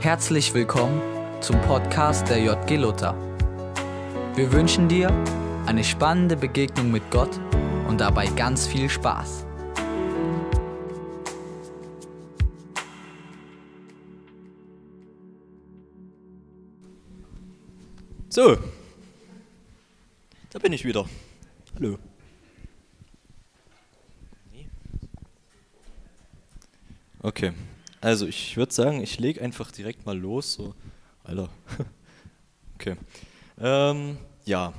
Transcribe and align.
Herzlich 0.00 0.54
willkommen 0.54 1.02
zum 1.40 1.60
Podcast 1.62 2.28
der 2.28 2.38
JG 2.38 2.76
Luther. 2.76 3.16
Wir 4.36 4.52
wünschen 4.52 4.88
dir 4.88 5.10
eine 5.66 5.82
spannende 5.82 6.36
Begegnung 6.36 6.92
mit 6.92 7.10
Gott 7.10 7.36
und 7.88 8.00
dabei 8.00 8.26
ganz 8.26 8.64
viel 8.64 8.88
Spaß. 8.88 9.44
So, 18.28 18.56
da 20.50 20.60
bin 20.60 20.72
ich 20.72 20.84
wieder. 20.84 21.06
Hallo. 21.74 21.98
Okay, 27.20 27.52
also 28.00 28.26
ich 28.26 28.56
würde 28.56 28.72
sagen, 28.72 29.02
ich 29.02 29.18
lege 29.18 29.40
einfach 29.40 29.70
direkt 29.70 30.06
mal 30.06 30.18
los. 30.18 30.54
So, 30.54 30.74
Alter. 31.24 31.48
Okay. 32.80 32.94
Ähm, 33.60 34.18
ja, 34.44 34.72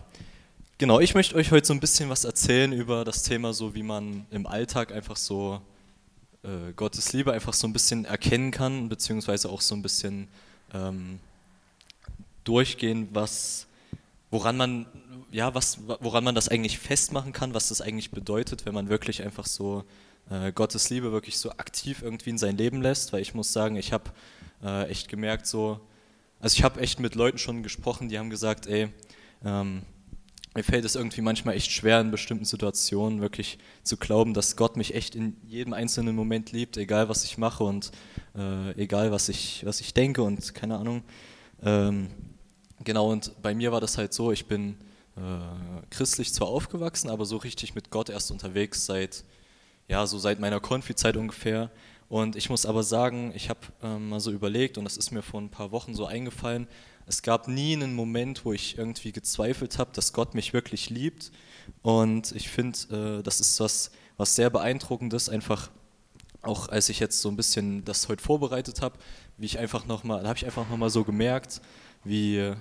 genau. 0.77 1.01
Ich 1.01 1.15
möchte 1.15 1.35
euch 1.35 1.51
heute 1.51 1.67
so 1.67 1.73
ein 1.73 1.81
bisschen 1.81 2.09
was 2.09 2.23
erzählen 2.23 2.71
über 2.71 3.03
das 3.03 3.23
Thema, 3.23 3.51
so 3.51 3.75
wie 3.75 3.83
man 3.83 4.25
im 4.31 4.47
Alltag 4.47 4.93
einfach 4.93 5.17
so 5.17 5.59
äh, 6.43 6.71
Gottes 6.77 7.11
Liebe 7.11 7.33
einfach 7.33 7.51
so 7.51 7.67
ein 7.67 7.73
bisschen 7.73 8.05
erkennen 8.05 8.51
kann, 8.51 8.87
beziehungsweise 8.87 9.49
auch 9.49 9.59
so 9.59 9.75
ein 9.75 9.81
bisschen 9.81 10.29
ähm, 10.73 11.19
durchgehen, 12.45 13.09
was, 13.11 13.67
woran 14.31 14.55
man, 14.55 14.85
ja, 15.29 15.53
was, 15.53 15.79
woran 15.99 16.23
man 16.23 16.35
das 16.35 16.47
eigentlich 16.47 16.79
festmachen 16.79 17.33
kann, 17.33 17.53
was 17.53 17.67
das 17.67 17.81
eigentlich 17.81 18.11
bedeutet, 18.11 18.65
wenn 18.65 18.73
man 18.73 18.87
wirklich 18.87 19.23
einfach 19.23 19.45
so 19.45 19.83
äh, 20.29 20.51
Gottes 20.51 20.89
Liebe 20.89 21.11
wirklich 21.11 21.37
so 21.37 21.51
aktiv 21.51 22.01
irgendwie 22.01 22.31
in 22.31 22.37
sein 22.37 22.57
Leben 22.57 22.81
lässt, 22.81 23.13
weil 23.13 23.21
ich 23.21 23.33
muss 23.33 23.53
sagen, 23.53 23.75
ich 23.75 23.93
habe 23.93 24.11
äh, 24.63 24.89
echt 24.89 25.09
gemerkt 25.09 25.47
so, 25.47 25.79
also 26.39 26.55
ich 26.55 26.63
habe 26.63 26.79
echt 26.79 26.99
mit 26.99 27.15
Leuten 27.15 27.37
schon 27.37 27.63
gesprochen, 27.63 28.09
die 28.09 28.19
haben 28.19 28.29
gesagt, 28.29 28.67
ey, 28.67 28.89
ähm, 29.43 29.83
mir 30.55 30.63
fällt 30.63 30.83
es 30.83 30.95
irgendwie 30.95 31.21
manchmal 31.21 31.55
echt 31.55 31.71
schwer 31.71 32.01
in 32.01 32.11
bestimmten 32.11 32.45
Situationen 32.45 33.21
wirklich 33.21 33.59
zu 33.83 33.97
glauben, 33.97 34.33
dass 34.33 34.55
Gott 34.55 34.77
mich 34.77 34.95
echt 34.95 35.15
in 35.15 35.37
jedem 35.47 35.73
einzelnen 35.73 36.15
Moment 36.15 36.51
liebt, 36.51 36.75
egal 36.77 37.07
was 37.07 37.23
ich 37.23 37.37
mache 37.37 37.63
und 37.63 37.91
äh, 38.35 38.71
egal 38.71 39.11
was 39.11 39.29
ich, 39.29 39.65
was 39.65 39.79
ich 39.79 39.93
denke 39.93 40.23
und 40.23 40.55
keine 40.55 40.77
Ahnung. 40.77 41.03
Ähm, 41.61 42.07
genau, 42.83 43.11
und 43.11 43.41
bei 43.41 43.53
mir 43.53 43.71
war 43.71 43.79
das 43.79 43.97
halt 43.97 44.13
so, 44.13 44.31
ich 44.31 44.47
bin 44.47 44.77
äh, 45.15 45.21
christlich 45.91 46.33
zwar 46.33 46.47
aufgewachsen, 46.47 47.09
aber 47.09 47.25
so 47.25 47.37
richtig 47.37 47.75
mit 47.75 47.91
Gott 47.91 48.09
erst 48.09 48.31
unterwegs 48.31 48.85
seit 48.85 49.23
ja, 49.89 50.07
so 50.07 50.17
seit 50.17 50.39
meiner 50.39 50.61
Konfi-Zeit 50.61 51.17
ungefähr. 51.17 51.69
Und 52.07 52.35
ich 52.35 52.49
muss 52.49 52.65
aber 52.65 52.83
sagen, 52.83 53.33
ich 53.35 53.49
habe 53.49 53.59
ähm, 53.83 54.09
mal 54.09 54.19
so 54.19 54.31
überlegt, 54.31 54.77
und 54.77 54.85
das 54.85 54.97
ist 54.97 55.11
mir 55.11 55.21
vor 55.21 55.41
ein 55.41 55.49
paar 55.49 55.71
Wochen 55.71 55.93
so 55.93 56.05
eingefallen, 56.05 56.67
es 57.05 57.23
gab 57.23 57.47
nie 57.47 57.73
einen 57.73 57.95
Moment, 57.95 58.45
wo 58.45 58.53
ich 58.53 58.77
irgendwie 58.77 59.11
gezweifelt 59.11 59.79
habe, 59.79 59.89
dass 59.93 60.13
Gott 60.13 60.35
mich 60.35 60.53
wirklich 60.53 60.91
liebt. 60.91 61.31
Und 61.81 62.31
ich 62.33 62.49
finde, 62.49 63.17
äh, 63.19 63.23
das 63.23 63.39
ist 63.39 63.59
was, 63.59 63.91
was 64.17 64.35
sehr 64.35 64.51
beeindruckendes, 64.51 65.27
einfach 65.27 65.71
auch 66.41 66.69
als 66.69 66.87
ich 66.89 66.99
jetzt 66.99 67.19
so 67.21 67.29
ein 67.29 67.35
bisschen 67.35 67.83
das 67.83 68.07
heute 68.07 68.23
vorbereitet 68.23 68.81
habe, 68.81 68.97
wie 69.37 69.47
ich 69.47 69.57
einfach 69.59 69.85
nochmal, 69.87 70.21
da 70.21 70.29
habe 70.29 70.37
ich 70.37 70.45
einfach 70.45 70.69
nochmal 70.69 70.89
so 70.89 71.03
gemerkt, 71.03 71.61
wie, 72.03 72.37
äh, 72.37 72.55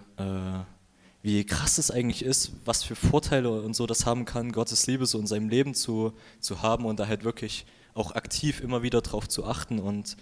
wie 1.28 1.44
krass 1.44 1.76
es 1.76 1.90
eigentlich 1.90 2.24
ist, 2.24 2.52
was 2.64 2.82
für 2.82 2.96
Vorteile 2.96 3.50
und 3.50 3.76
so 3.76 3.86
das 3.86 4.06
haben 4.06 4.24
kann, 4.24 4.50
Gottes 4.50 4.86
Liebe 4.86 5.04
so 5.04 5.18
in 5.18 5.26
seinem 5.26 5.50
Leben 5.50 5.74
zu, 5.74 6.14
zu 6.40 6.62
haben 6.62 6.86
und 6.86 6.98
da 6.98 7.06
halt 7.06 7.22
wirklich 7.22 7.66
auch 7.92 8.12
aktiv 8.12 8.62
immer 8.62 8.82
wieder 8.82 9.02
drauf 9.02 9.28
zu 9.28 9.44
achten. 9.44 9.78
Und 9.78 10.16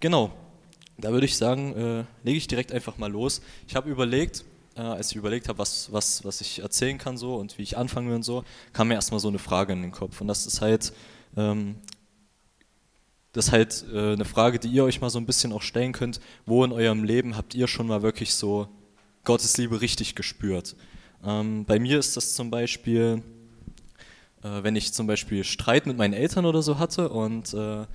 genau, 0.00 0.30
da 0.98 1.10
würde 1.10 1.24
ich 1.24 1.38
sagen, 1.38 1.74
äh, 1.74 2.04
lege 2.22 2.36
ich 2.36 2.48
direkt 2.48 2.70
einfach 2.70 2.98
mal 2.98 3.10
los. 3.10 3.40
Ich 3.66 3.76
habe 3.76 3.88
überlegt, 3.88 4.44
äh, 4.76 4.82
als 4.82 5.12
ich 5.12 5.16
überlegt 5.16 5.48
habe, 5.48 5.58
was, 5.58 5.90
was, 5.90 6.22
was 6.22 6.42
ich 6.42 6.58
erzählen 6.58 6.98
kann 6.98 7.16
so 7.16 7.36
und 7.36 7.56
wie 7.56 7.62
ich 7.62 7.78
anfangen 7.78 8.08
will 8.08 8.16
und 8.16 8.22
so, 8.22 8.44
kam 8.74 8.88
mir 8.88 8.94
erstmal 8.94 9.20
so 9.20 9.28
eine 9.28 9.38
Frage 9.38 9.72
in 9.72 9.80
den 9.80 9.92
Kopf. 9.92 10.20
Und 10.20 10.28
das 10.28 10.44
ist 10.44 10.60
halt, 10.60 10.92
ähm, 11.34 11.76
das 13.32 13.46
ist 13.46 13.52
halt 13.52 13.86
äh, 13.90 14.12
eine 14.12 14.26
Frage, 14.26 14.58
die 14.58 14.68
ihr 14.68 14.84
euch 14.84 15.00
mal 15.00 15.08
so 15.08 15.18
ein 15.18 15.24
bisschen 15.24 15.50
auch 15.54 15.62
stellen 15.62 15.92
könnt. 15.92 16.20
Wo 16.44 16.62
in 16.62 16.72
eurem 16.72 17.04
Leben 17.04 17.38
habt 17.38 17.54
ihr 17.54 17.68
schon 17.68 17.86
mal 17.86 18.02
wirklich 18.02 18.34
so 18.34 18.68
Gottes 19.24 19.56
Liebe 19.56 19.80
richtig 19.80 20.14
gespürt. 20.14 20.76
Ähm, 21.24 21.64
bei 21.64 21.78
mir 21.78 21.98
ist 21.98 22.16
das 22.16 22.34
zum 22.34 22.50
Beispiel, 22.50 23.22
äh, 24.42 24.62
wenn 24.62 24.74
ich 24.74 24.92
zum 24.92 25.06
Beispiel 25.06 25.44
Streit 25.44 25.86
mit 25.86 25.96
meinen 25.96 26.14
Eltern 26.14 26.44
oder 26.44 26.62
so 26.62 26.78
hatte 26.78 27.08
und 27.08 27.54
äh, 27.54 27.86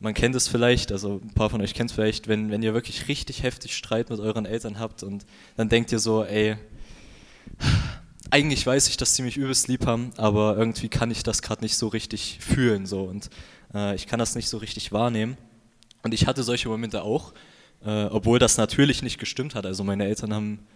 man 0.00 0.14
kennt 0.14 0.34
es 0.34 0.48
vielleicht, 0.48 0.90
also 0.90 1.20
ein 1.22 1.32
paar 1.34 1.50
von 1.50 1.60
euch 1.60 1.74
kennt 1.74 1.90
es 1.90 1.94
vielleicht, 1.94 2.26
wenn, 2.26 2.50
wenn 2.50 2.62
ihr 2.62 2.74
wirklich 2.74 3.08
richtig 3.08 3.42
heftig 3.42 3.76
Streit 3.76 4.10
mit 4.10 4.18
euren 4.18 4.46
Eltern 4.46 4.78
habt 4.80 5.02
und 5.02 5.24
dann 5.56 5.68
denkt 5.68 5.92
ihr 5.92 6.00
so, 6.00 6.24
ey, 6.24 6.56
eigentlich 8.30 8.66
weiß 8.66 8.88
ich, 8.88 8.96
dass 8.96 9.14
sie 9.14 9.22
mich 9.22 9.36
übelst 9.36 9.68
lieb 9.68 9.86
haben, 9.86 10.10
aber 10.16 10.56
irgendwie 10.56 10.88
kann 10.88 11.10
ich 11.10 11.22
das 11.22 11.40
gerade 11.40 11.62
nicht 11.62 11.76
so 11.76 11.88
richtig 11.88 12.38
fühlen 12.40 12.86
so 12.86 13.04
und 13.04 13.30
äh, 13.72 13.94
ich 13.94 14.08
kann 14.08 14.18
das 14.18 14.34
nicht 14.34 14.48
so 14.48 14.58
richtig 14.58 14.92
wahrnehmen. 14.92 15.36
Und 16.02 16.12
ich 16.12 16.26
hatte 16.26 16.42
solche 16.42 16.68
Momente 16.68 17.02
auch 17.02 17.32
äh, 17.84 18.04
obwohl 18.04 18.38
das 18.38 18.56
natürlich 18.56 19.02
nicht 19.02 19.18
gestimmt 19.18 19.54
hat. 19.54 19.66
Also 19.66 19.84
meine 19.84 20.06
Eltern 20.06 20.32
haben, 20.32 20.66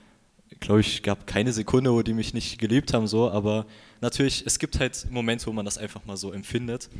glaube 0.60 0.80
ich, 0.80 1.02
gab 1.02 1.26
keine 1.26 1.52
Sekunde, 1.52 1.92
wo 1.92 2.02
die 2.02 2.14
mich 2.14 2.34
nicht 2.34 2.58
geliebt 2.58 2.92
haben, 2.92 3.06
so, 3.06 3.30
aber 3.30 3.66
natürlich, 4.00 4.44
es 4.46 4.58
gibt 4.58 4.78
halt 4.78 5.10
Momente, 5.10 5.46
wo 5.46 5.52
man 5.52 5.64
das 5.64 5.78
einfach 5.78 6.04
mal 6.04 6.16
so 6.16 6.32
empfindet. 6.32 6.90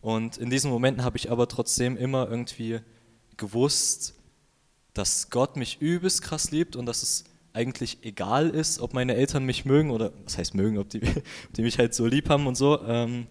Und 0.00 0.36
in 0.36 0.50
diesen 0.50 0.70
Momenten 0.70 1.04
habe 1.04 1.16
ich 1.16 1.30
aber 1.30 1.48
trotzdem 1.48 1.96
immer 1.96 2.28
irgendwie 2.28 2.80
gewusst, 3.36 4.14
dass 4.94 5.30
Gott 5.30 5.56
mich 5.56 5.80
übelst 5.80 6.22
krass 6.22 6.50
liebt 6.50 6.76
und 6.76 6.86
dass 6.86 7.02
es 7.02 7.24
eigentlich 7.52 7.98
egal 8.02 8.50
ist, 8.50 8.80
ob 8.80 8.94
meine 8.94 9.14
Eltern 9.14 9.44
mich 9.44 9.64
mögen 9.64 9.90
oder 9.90 10.12
was 10.24 10.38
heißt 10.38 10.54
mögen, 10.54 10.78
ob 10.78 10.88
die, 10.88 11.00
die 11.56 11.62
mich 11.62 11.78
halt 11.78 11.94
so 11.94 12.06
lieb 12.06 12.28
haben 12.28 12.46
und 12.46 12.56
so, 12.56 12.82
ähm, 12.86 13.26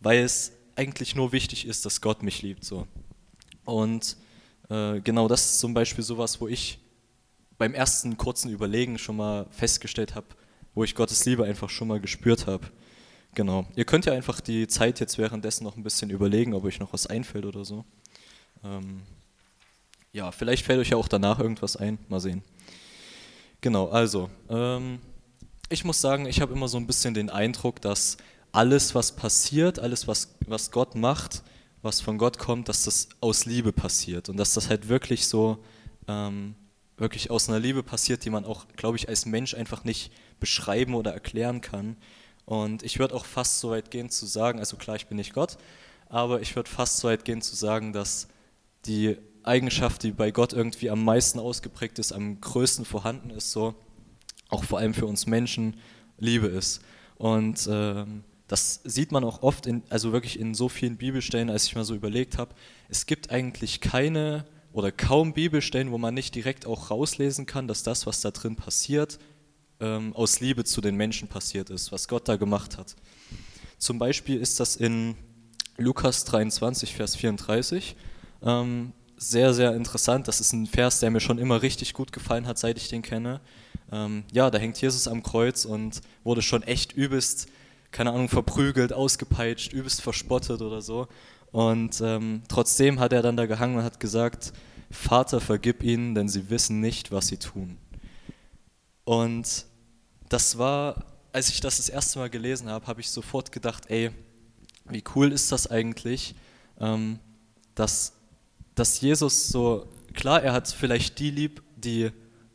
weil 0.00 0.18
es 0.18 0.52
eigentlich 0.74 1.14
nur 1.14 1.32
wichtig 1.32 1.66
ist, 1.66 1.86
dass 1.86 2.00
Gott 2.00 2.22
mich 2.22 2.42
liebt 2.42 2.64
so. 2.64 2.86
Und 3.64 4.16
äh, 4.68 5.00
genau 5.00 5.28
das 5.28 5.44
ist 5.44 5.60
zum 5.60 5.74
Beispiel 5.74 6.04
sowas, 6.04 6.40
wo 6.40 6.48
ich 6.48 6.78
beim 7.58 7.74
ersten 7.74 8.16
kurzen 8.16 8.50
Überlegen 8.50 8.98
schon 8.98 9.16
mal 9.16 9.46
festgestellt 9.50 10.14
habe, 10.14 10.26
wo 10.74 10.84
ich 10.84 10.94
Gottes 10.94 11.24
Liebe 11.24 11.44
einfach 11.44 11.70
schon 11.70 11.88
mal 11.88 12.00
gespürt 12.00 12.46
habe. 12.46 12.66
Genau. 13.34 13.66
Ihr 13.76 13.84
könnt 13.84 14.06
ja 14.06 14.12
einfach 14.12 14.40
die 14.40 14.66
Zeit 14.66 15.00
jetzt 15.00 15.18
währenddessen 15.18 15.64
noch 15.64 15.76
ein 15.76 15.82
bisschen 15.82 16.10
überlegen, 16.10 16.54
ob 16.54 16.64
euch 16.64 16.80
noch 16.80 16.92
was 16.92 17.06
einfällt 17.06 17.44
oder 17.44 17.64
so. 17.64 17.84
Ähm, 18.64 19.02
ja, 20.12 20.32
vielleicht 20.32 20.64
fällt 20.64 20.80
euch 20.80 20.90
ja 20.90 20.96
auch 20.96 21.08
danach 21.08 21.38
irgendwas 21.38 21.76
ein. 21.76 21.98
Mal 22.08 22.20
sehen. 22.20 22.42
Genau, 23.60 23.88
also, 23.88 24.30
ähm, 24.48 25.00
ich 25.68 25.84
muss 25.84 26.00
sagen, 26.00 26.26
ich 26.26 26.40
habe 26.40 26.52
immer 26.52 26.68
so 26.68 26.78
ein 26.78 26.86
bisschen 26.86 27.14
den 27.14 27.28
Eindruck, 27.28 27.80
dass 27.80 28.16
alles, 28.52 28.94
was 28.94 29.16
passiert, 29.16 29.78
alles, 29.78 30.08
was, 30.08 30.36
was 30.46 30.70
Gott 30.70 30.94
macht, 30.94 31.42
was 31.82 32.00
von 32.00 32.18
Gott 32.18 32.38
kommt, 32.38 32.68
dass 32.68 32.84
das 32.84 33.08
aus 33.20 33.44
Liebe 33.44 33.72
passiert 33.72 34.28
und 34.28 34.36
dass 34.36 34.54
das 34.54 34.68
halt 34.68 34.88
wirklich 34.88 35.26
so, 35.26 35.58
ähm, 36.08 36.54
wirklich 36.96 37.30
aus 37.30 37.48
einer 37.48 37.58
Liebe 37.58 37.82
passiert, 37.82 38.24
die 38.24 38.30
man 38.30 38.44
auch, 38.44 38.66
glaube 38.76 38.96
ich, 38.96 39.08
als 39.08 39.26
Mensch 39.26 39.54
einfach 39.54 39.84
nicht 39.84 40.10
beschreiben 40.40 40.94
oder 40.94 41.12
erklären 41.12 41.60
kann. 41.60 41.96
Und 42.44 42.82
ich 42.82 42.98
würde 42.98 43.14
auch 43.14 43.24
fast 43.24 43.60
so 43.60 43.70
weit 43.70 43.90
gehen 43.90 44.08
zu 44.08 44.26
sagen, 44.26 44.58
also 44.58 44.76
klar, 44.76 44.96
ich 44.96 45.06
bin 45.06 45.16
nicht 45.16 45.34
Gott, 45.34 45.58
aber 46.08 46.40
ich 46.40 46.54
würde 46.56 46.70
fast 46.70 46.98
so 46.98 47.08
weit 47.08 47.24
gehen 47.24 47.42
zu 47.42 47.56
sagen, 47.56 47.92
dass 47.92 48.28
die 48.86 49.16
Eigenschaft, 49.42 50.02
die 50.02 50.12
bei 50.12 50.30
Gott 50.30 50.52
irgendwie 50.52 50.90
am 50.90 51.04
meisten 51.04 51.38
ausgeprägt 51.38 51.98
ist, 51.98 52.12
am 52.12 52.40
größten 52.40 52.84
vorhanden 52.84 53.30
ist, 53.30 53.52
so 53.52 53.74
auch 54.48 54.64
vor 54.64 54.78
allem 54.78 54.94
für 54.94 55.06
uns 55.06 55.26
Menschen 55.26 55.76
Liebe 56.18 56.46
ist. 56.46 56.80
Und 57.16 57.68
ähm, 57.70 58.24
das 58.48 58.80
sieht 58.84 59.12
man 59.12 59.24
auch 59.24 59.42
oft, 59.42 59.66
in, 59.66 59.82
also 59.88 60.12
wirklich 60.12 60.38
in 60.38 60.54
so 60.54 60.68
vielen 60.68 60.96
Bibelstellen, 60.96 61.50
als 61.50 61.66
ich 61.66 61.74
mal 61.74 61.84
so 61.84 61.94
überlegt 61.94 62.38
habe. 62.38 62.54
Es 62.88 63.06
gibt 63.06 63.30
eigentlich 63.30 63.80
keine 63.80 64.44
oder 64.72 64.92
kaum 64.92 65.32
Bibelstellen, 65.32 65.90
wo 65.90 65.98
man 65.98 66.14
nicht 66.14 66.34
direkt 66.34 66.66
auch 66.66 66.90
rauslesen 66.90 67.46
kann, 67.46 67.66
dass 67.66 67.82
das, 67.82 68.06
was 68.06 68.20
da 68.20 68.30
drin 68.30 68.56
passiert, 68.56 69.18
ähm, 69.80 70.14
aus 70.14 70.40
Liebe 70.40 70.64
zu 70.64 70.80
den 70.80 70.96
Menschen 70.96 71.28
passiert 71.28 71.70
ist, 71.70 71.92
was 71.92 72.08
Gott 72.08 72.28
da 72.28 72.36
gemacht 72.36 72.78
hat. 72.78 72.94
Zum 73.78 73.98
Beispiel 73.98 74.40
ist 74.40 74.60
das 74.60 74.76
in 74.76 75.16
Lukas 75.76 76.24
23, 76.24 76.94
Vers 76.94 77.16
34. 77.16 77.96
Ähm, 78.42 78.92
sehr, 79.16 79.54
sehr 79.54 79.74
interessant. 79.74 80.28
Das 80.28 80.40
ist 80.40 80.52
ein 80.52 80.66
Vers, 80.66 81.00
der 81.00 81.10
mir 81.10 81.20
schon 81.20 81.38
immer 81.38 81.62
richtig 81.62 81.94
gut 81.94 82.12
gefallen 82.12 82.46
hat, 82.46 82.58
seit 82.58 82.76
ich 82.78 82.88
den 82.88 83.02
kenne. 83.02 83.40
Ähm, 83.90 84.24
ja, 84.32 84.50
da 84.50 84.58
hängt 84.58 84.80
Jesus 84.80 85.08
am 85.08 85.22
Kreuz 85.22 85.64
und 85.64 86.00
wurde 86.22 86.42
schon 86.42 86.62
echt 86.62 86.92
übelst 86.92 87.48
keine 87.90 88.10
Ahnung, 88.10 88.28
verprügelt, 88.28 88.92
ausgepeitscht, 88.92 89.72
übelst 89.72 90.02
verspottet 90.02 90.60
oder 90.62 90.82
so. 90.82 91.08
Und 91.52 92.00
ähm, 92.00 92.42
trotzdem 92.48 93.00
hat 93.00 93.12
er 93.12 93.22
dann 93.22 93.36
da 93.36 93.46
gehangen 93.46 93.76
und 93.76 93.84
hat 93.84 94.00
gesagt, 94.00 94.52
Vater, 94.90 95.40
vergib 95.40 95.82
ihnen, 95.82 96.14
denn 96.14 96.28
sie 96.28 96.50
wissen 96.50 96.80
nicht, 96.80 97.12
was 97.12 97.28
sie 97.28 97.38
tun. 97.38 97.78
Und 99.04 99.66
das 100.28 100.58
war, 100.58 101.04
als 101.32 101.48
ich 101.48 101.60
das 101.60 101.76
das 101.78 101.88
erste 101.88 102.18
Mal 102.18 102.30
gelesen 102.30 102.68
habe, 102.68 102.86
habe 102.86 103.00
ich 103.00 103.10
sofort 103.10 103.52
gedacht, 103.52 103.84
ey, 103.88 104.10
wie 104.88 105.04
cool 105.14 105.32
ist 105.32 105.52
das 105.52 105.68
eigentlich, 105.68 106.34
ähm, 106.80 107.18
dass, 107.74 108.12
dass 108.74 109.00
Jesus 109.00 109.48
so 109.48 109.88
klar, 110.14 110.42
er 110.42 110.52
hat 110.52 110.68
vielleicht 110.68 111.18
die 111.18 111.30
lieb, 111.30 111.62
die 111.76 112.10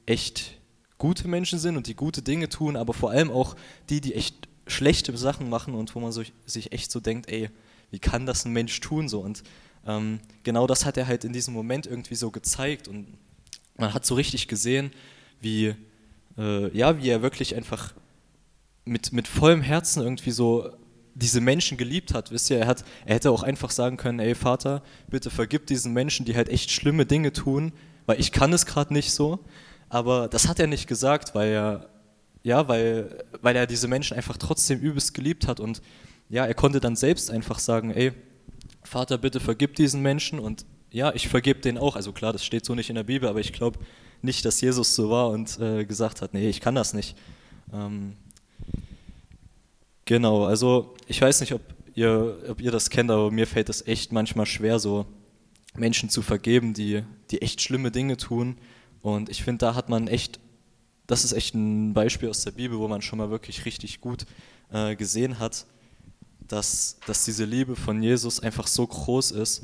echt 0.05 0.57
gute 0.97 1.27
Menschen 1.27 1.59
sind 1.59 1.77
und 1.77 1.87
die 1.87 1.95
gute 1.95 2.21
Dinge 2.21 2.49
tun, 2.49 2.75
aber 2.75 2.93
vor 2.93 3.11
allem 3.11 3.31
auch 3.31 3.55
die, 3.89 4.01
die 4.01 4.13
echt 4.13 4.47
schlechte 4.71 5.15
Sachen 5.17 5.49
machen 5.49 5.73
und 5.73 5.93
wo 5.95 5.99
man 5.99 6.11
so, 6.11 6.23
sich 6.45 6.71
echt 6.71 6.91
so 6.91 6.99
denkt, 6.99 7.29
ey, 7.29 7.49
wie 7.91 7.99
kann 7.99 8.25
das 8.25 8.45
ein 8.45 8.53
Mensch 8.53 8.79
tun 8.79 9.09
so? 9.09 9.19
Und 9.19 9.43
ähm, 9.85 10.19
genau 10.43 10.67
das 10.67 10.85
hat 10.85 10.97
er 10.97 11.07
halt 11.07 11.23
in 11.23 11.33
diesem 11.33 11.53
Moment 11.53 11.87
irgendwie 11.87 12.15
so 12.15 12.31
gezeigt 12.31 12.87
und 12.87 13.07
man 13.77 13.93
hat 13.93 14.05
so 14.05 14.15
richtig 14.15 14.47
gesehen, 14.47 14.91
wie, 15.39 15.75
äh, 16.37 16.77
ja, 16.77 17.01
wie 17.01 17.09
er 17.09 17.21
wirklich 17.21 17.55
einfach 17.55 17.93
mit, 18.85 19.11
mit 19.13 19.27
vollem 19.27 19.61
Herzen 19.61 20.03
irgendwie 20.03 20.31
so 20.31 20.69
diese 21.13 21.41
Menschen 21.41 21.77
geliebt 21.77 22.13
hat. 22.13 22.31
Wisst 22.31 22.49
ihr, 22.49 22.59
er, 22.59 22.67
hat, 22.67 22.85
er 23.05 23.15
hätte 23.15 23.31
auch 23.31 23.43
einfach 23.43 23.71
sagen 23.71 23.97
können, 23.97 24.19
ey 24.19 24.35
Vater, 24.35 24.81
bitte 25.09 25.29
vergib 25.29 25.67
diesen 25.67 25.93
Menschen, 25.93 26.25
die 26.25 26.35
halt 26.35 26.49
echt 26.49 26.71
schlimme 26.71 27.05
Dinge 27.05 27.33
tun, 27.33 27.73
weil 28.05 28.19
ich 28.19 28.31
kann 28.31 28.53
es 28.53 28.65
gerade 28.65 28.93
nicht 28.93 29.11
so. 29.11 29.39
Aber 29.89 30.29
das 30.29 30.47
hat 30.47 30.59
er 30.59 30.67
nicht 30.67 30.87
gesagt, 30.87 31.35
weil 31.35 31.51
er, 31.51 31.89
ja, 32.43 32.67
weil, 32.67 33.23
weil 33.41 33.55
er 33.55 33.67
diese 33.67 33.87
Menschen 33.87 34.17
einfach 34.17 34.37
trotzdem 34.37 34.79
übelst 34.79 35.13
geliebt 35.13 35.47
hat. 35.47 35.59
Und 35.59 35.81
ja, 36.29 36.45
er 36.45 36.53
konnte 36.53 36.79
dann 36.79 36.95
selbst 36.95 37.29
einfach 37.29 37.59
sagen, 37.59 37.91
ey, 37.91 38.13
Vater, 38.83 39.17
bitte 39.17 39.39
vergib 39.39 39.75
diesen 39.75 40.01
Menschen 40.01 40.39
und 40.39 40.65
ja, 40.91 41.13
ich 41.13 41.27
vergib 41.27 41.61
denen 41.61 41.77
auch. 41.77 41.95
Also 41.95 42.11
klar, 42.11 42.33
das 42.33 42.43
steht 42.43 42.65
so 42.65 42.75
nicht 42.75 42.89
in 42.89 42.95
der 42.95 43.03
Bibel, 43.03 43.29
aber 43.29 43.39
ich 43.39 43.53
glaube 43.53 43.79
nicht, 44.21 44.43
dass 44.45 44.59
Jesus 44.61 44.95
so 44.95 45.09
war 45.09 45.29
und 45.29 45.59
äh, 45.59 45.85
gesagt 45.85 46.21
hat, 46.21 46.33
nee, 46.33 46.49
ich 46.49 46.61
kann 46.61 46.75
das 46.75 46.93
nicht. 46.93 47.15
Ähm, 47.73 48.15
Genau, 50.11 50.43
also 50.43 50.95
ich 51.07 51.21
weiß 51.21 51.39
nicht, 51.39 51.53
ob 51.53 51.61
ihr, 51.95 52.37
ob 52.49 52.59
ihr 52.59 52.71
das 52.71 52.89
kennt, 52.89 53.11
aber 53.11 53.31
mir 53.31 53.47
fällt 53.47 53.69
es 53.69 53.87
echt 53.87 54.11
manchmal 54.11 54.45
schwer, 54.45 54.77
so 54.77 55.05
Menschen 55.75 56.09
zu 56.09 56.21
vergeben, 56.21 56.73
die, 56.73 57.03
die 57.29 57.41
echt 57.41 57.61
schlimme 57.61 57.91
Dinge 57.91 58.17
tun. 58.17 58.57
Und 59.01 59.29
ich 59.29 59.41
finde, 59.41 59.59
da 59.59 59.73
hat 59.73 59.87
man 59.87 60.09
echt, 60.09 60.41
das 61.11 61.23
ist 61.23 61.33
echt 61.33 61.53
ein 61.53 61.93
Beispiel 61.93 62.29
aus 62.29 62.43
der 62.43 62.51
Bibel, 62.51 62.79
wo 62.79 62.87
man 62.87 63.01
schon 63.01 63.19
mal 63.19 63.29
wirklich 63.29 63.65
richtig 63.65 64.01
gut 64.01 64.25
äh, 64.71 64.95
gesehen 64.95 65.39
hat, 65.39 65.65
dass, 66.47 66.97
dass 67.05 67.25
diese 67.25 67.45
Liebe 67.45 67.75
von 67.75 68.01
Jesus 68.01 68.39
einfach 68.39 68.67
so 68.67 68.85
groß 68.87 69.31
ist 69.31 69.63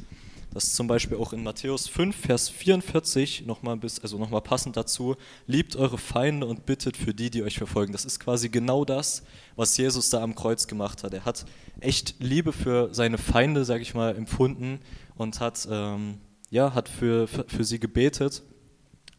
das 0.53 0.65
ist 0.65 0.75
zum 0.75 0.87
Beispiel 0.87 1.17
auch 1.17 1.33
in 1.33 1.43
Matthäus 1.43 1.87
5, 1.87 2.15
Vers 2.15 2.49
44 2.49 3.45
nochmal 3.45 3.77
bis, 3.77 3.99
also 3.99 4.17
nochmal 4.17 4.41
passend 4.41 4.77
dazu, 4.77 5.15
liebt 5.45 5.75
eure 5.75 5.97
Feinde 5.97 6.47
und 6.47 6.65
bittet 6.65 6.95
für 6.97 7.13
die, 7.13 7.29
die 7.29 7.43
euch 7.43 7.57
verfolgen. 7.57 7.91
Das 7.91 8.05
ist 8.05 8.19
quasi 8.19 8.49
genau 8.49 8.85
das, 8.85 9.23
was 9.55 9.77
Jesus 9.77 10.09
da 10.09 10.23
am 10.23 10.35
Kreuz 10.35 10.67
gemacht 10.67 11.03
hat. 11.03 11.13
Er 11.13 11.25
hat 11.25 11.45
echt 11.79 12.15
Liebe 12.19 12.53
für 12.53 12.93
seine 12.93 13.17
Feinde, 13.17 13.65
sage 13.65 13.83
ich 13.83 13.93
mal, 13.93 14.15
empfunden 14.15 14.79
und 15.15 15.39
hat, 15.39 15.67
ähm, 15.69 16.17
ja, 16.49 16.73
hat 16.73 16.89
für, 16.89 17.27
für, 17.27 17.45
für, 17.47 17.63
sie 17.63 17.79
gebetet 17.79 18.41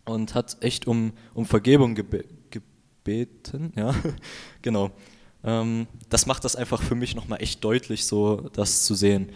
und 0.09 0.35
hat 0.35 0.57
echt 0.61 0.87
um, 0.87 1.13
um 1.35 1.47
Vergebung 1.47 1.95
gebe 1.95 2.25
gebeten. 2.51 3.73
Ja, 3.77 3.95
genau. 4.63 4.91
Ähm, 5.45 5.87
das 6.09 6.27
macht 6.27 6.45
das 6.45 6.57
einfach 6.57 6.83
für 6.83 6.95
mich 6.95 7.15
nochmal 7.15 7.43
echt 7.43 7.63
deutlich, 7.65 8.05
so 8.05 8.49
das 8.53 8.85
zu 8.85 8.95
sehen. 8.95 9.31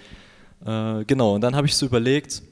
Äh, 0.64 1.04
genau, 1.04 1.34
und 1.34 1.40
dann 1.40 1.56
habe 1.56 1.66
ich 1.66 1.74
so 1.74 1.86
überlegt, 1.86 2.42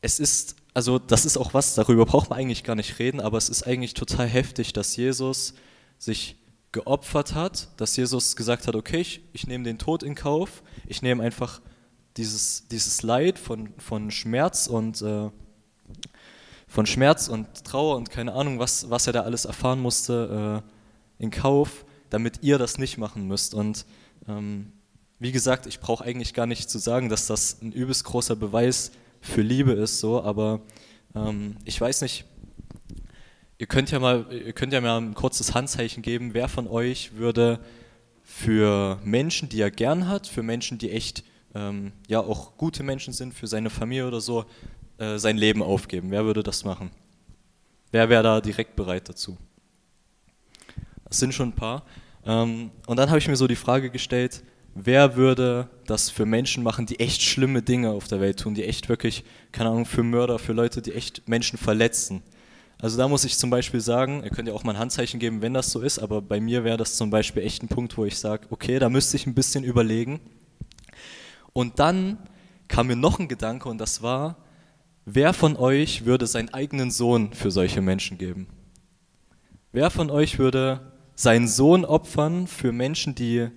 es 0.00 0.18
ist, 0.18 0.56
also 0.72 0.98
das 0.98 1.24
ist 1.24 1.36
auch 1.36 1.54
was, 1.54 1.74
darüber 1.74 2.04
braucht 2.06 2.30
man 2.30 2.38
eigentlich 2.38 2.64
gar 2.64 2.74
nicht 2.74 2.98
reden, 2.98 3.20
aber 3.20 3.38
es 3.38 3.48
ist 3.48 3.66
eigentlich 3.66 3.94
total 3.94 4.26
heftig, 4.26 4.72
dass 4.72 4.96
Jesus 4.96 5.54
sich 5.98 6.36
geopfert 6.72 7.34
hat, 7.34 7.68
dass 7.76 7.96
Jesus 7.96 8.34
gesagt 8.34 8.66
hat, 8.66 8.74
okay, 8.74 9.00
ich, 9.00 9.22
ich 9.32 9.46
nehme 9.46 9.64
den 9.64 9.78
Tod 9.78 10.02
in 10.02 10.14
Kauf, 10.14 10.62
ich 10.86 11.02
nehme 11.02 11.22
einfach 11.22 11.60
dieses, 12.16 12.66
dieses 12.68 13.02
Leid 13.02 13.38
von, 13.38 13.72
von 13.78 14.10
Schmerz 14.10 14.66
und 14.66 15.00
äh, 15.02 15.30
von 16.74 16.86
Schmerz 16.86 17.28
und 17.28 17.46
Trauer 17.64 17.94
und 17.96 18.10
keine 18.10 18.32
Ahnung, 18.32 18.58
was, 18.58 18.90
was 18.90 19.06
er 19.06 19.12
da 19.12 19.20
alles 19.20 19.44
erfahren 19.44 19.80
musste, 19.80 20.62
äh, 21.20 21.22
in 21.22 21.30
Kauf, 21.30 21.84
damit 22.10 22.42
ihr 22.42 22.58
das 22.58 22.78
nicht 22.78 22.98
machen 22.98 23.28
müsst. 23.28 23.54
Und 23.54 23.86
ähm, 24.26 24.72
wie 25.20 25.30
gesagt, 25.30 25.66
ich 25.66 25.78
brauche 25.78 26.04
eigentlich 26.04 26.34
gar 26.34 26.46
nicht 26.46 26.68
zu 26.68 26.78
sagen, 26.78 27.08
dass 27.08 27.28
das 27.28 27.62
ein 27.62 27.70
übelst 27.70 28.02
großer 28.02 28.34
Beweis 28.34 28.90
für 29.20 29.40
Liebe 29.40 29.70
ist, 29.70 30.00
so, 30.00 30.20
aber 30.20 30.62
ähm, 31.14 31.58
ich 31.64 31.80
weiß 31.80 32.02
nicht, 32.02 32.24
ihr 33.58 33.68
könnt 33.68 33.92
ja 33.92 34.00
mal, 34.00 34.26
ihr 34.32 34.52
könnt 34.52 34.72
ja 34.72 34.80
mal 34.80 35.00
ein 35.00 35.14
kurzes 35.14 35.54
Handzeichen 35.54 36.02
geben, 36.02 36.34
wer 36.34 36.48
von 36.48 36.66
euch 36.66 37.14
würde 37.14 37.60
für 38.24 38.98
Menschen, 39.04 39.48
die 39.48 39.60
er 39.60 39.70
gern 39.70 40.08
hat, 40.08 40.26
für 40.26 40.42
Menschen, 40.42 40.78
die 40.78 40.90
echt 40.90 41.22
ähm, 41.54 41.92
ja 42.08 42.18
auch 42.18 42.56
gute 42.56 42.82
Menschen 42.82 43.12
sind, 43.12 43.32
für 43.32 43.46
seine 43.46 43.70
Familie 43.70 44.08
oder 44.08 44.20
so, 44.20 44.44
äh, 44.98 45.18
sein 45.18 45.36
Leben 45.36 45.62
aufgeben. 45.62 46.10
Wer 46.10 46.24
würde 46.24 46.42
das 46.42 46.64
machen? 46.64 46.90
Wer 47.90 48.08
wäre 48.08 48.22
da 48.22 48.40
direkt 48.40 48.76
bereit 48.76 49.08
dazu? 49.08 49.36
Das 51.04 51.18
sind 51.18 51.34
schon 51.34 51.50
ein 51.50 51.54
paar. 51.54 51.84
Ähm, 52.26 52.70
und 52.86 52.96
dann 52.96 53.08
habe 53.08 53.18
ich 53.18 53.28
mir 53.28 53.36
so 53.36 53.46
die 53.46 53.56
Frage 53.56 53.90
gestellt, 53.90 54.42
wer 54.74 55.16
würde 55.16 55.68
das 55.86 56.10
für 56.10 56.26
Menschen 56.26 56.62
machen, 56.62 56.86
die 56.86 57.00
echt 57.00 57.22
schlimme 57.22 57.62
Dinge 57.62 57.90
auf 57.90 58.08
der 58.08 58.20
Welt 58.20 58.40
tun, 58.40 58.54
die 58.54 58.64
echt 58.64 58.88
wirklich, 58.88 59.24
keine 59.52 59.70
Ahnung, 59.70 59.86
für 59.86 60.02
Mörder, 60.02 60.38
für 60.38 60.52
Leute, 60.52 60.82
die 60.82 60.92
echt 60.92 61.28
Menschen 61.28 61.58
verletzen. 61.58 62.22
Also 62.80 62.98
da 62.98 63.08
muss 63.08 63.24
ich 63.24 63.38
zum 63.38 63.50
Beispiel 63.50 63.80
sagen, 63.80 64.22
ihr 64.24 64.30
könnt 64.30 64.48
ja 64.48 64.54
auch 64.54 64.64
mal 64.64 64.72
ein 64.72 64.78
Handzeichen 64.78 65.20
geben, 65.20 65.42
wenn 65.42 65.54
das 65.54 65.70
so 65.70 65.80
ist, 65.80 65.98
aber 65.98 66.20
bei 66.20 66.40
mir 66.40 66.64
wäre 66.64 66.76
das 66.76 66.96
zum 66.96 67.10
Beispiel 67.10 67.42
echt 67.42 67.62
ein 67.62 67.68
Punkt, 67.68 67.96
wo 67.96 68.04
ich 68.04 68.18
sage, 68.18 68.46
okay, 68.50 68.78
da 68.78 68.88
müsste 68.88 69.16
ich 69.16 69.26
ein 69.26 69.34
bisschen 69.34 69.64
überlegen. 69.64 70.20
Und 71.52 71.78
dann 71.78 72.18
kam 72.66 72.88
mir 72.88 72.96
noch 72.96 73.18
ein 73.20 73.28
Gedanke 73.28 73.68
und 73.68 73.78
das 73.78 74.02
war, 74.02 74.36
wer 75.04 75.32
von 75.32 75.56
euch 75.56 76.04
würde 76.04 76.26
seinen 76.26 76.52
eigenen 76.52 76.90
Sohn 76.90 77.32
für 77.32 77.50
solche 77.50 77.80
Menschen 77.80 78.18
geben? 78.18 78.48
Wer 79.72 79.90
von 79.90 80.10
euch 80.10 80.38
würde 80.38 80.92
seinen 81.14 81.48
Sohn 81.48 81.84
opfern 81.84 82.46
für 82.46 82.72
Menschen, 82.72 83.14
die 83.14 83.48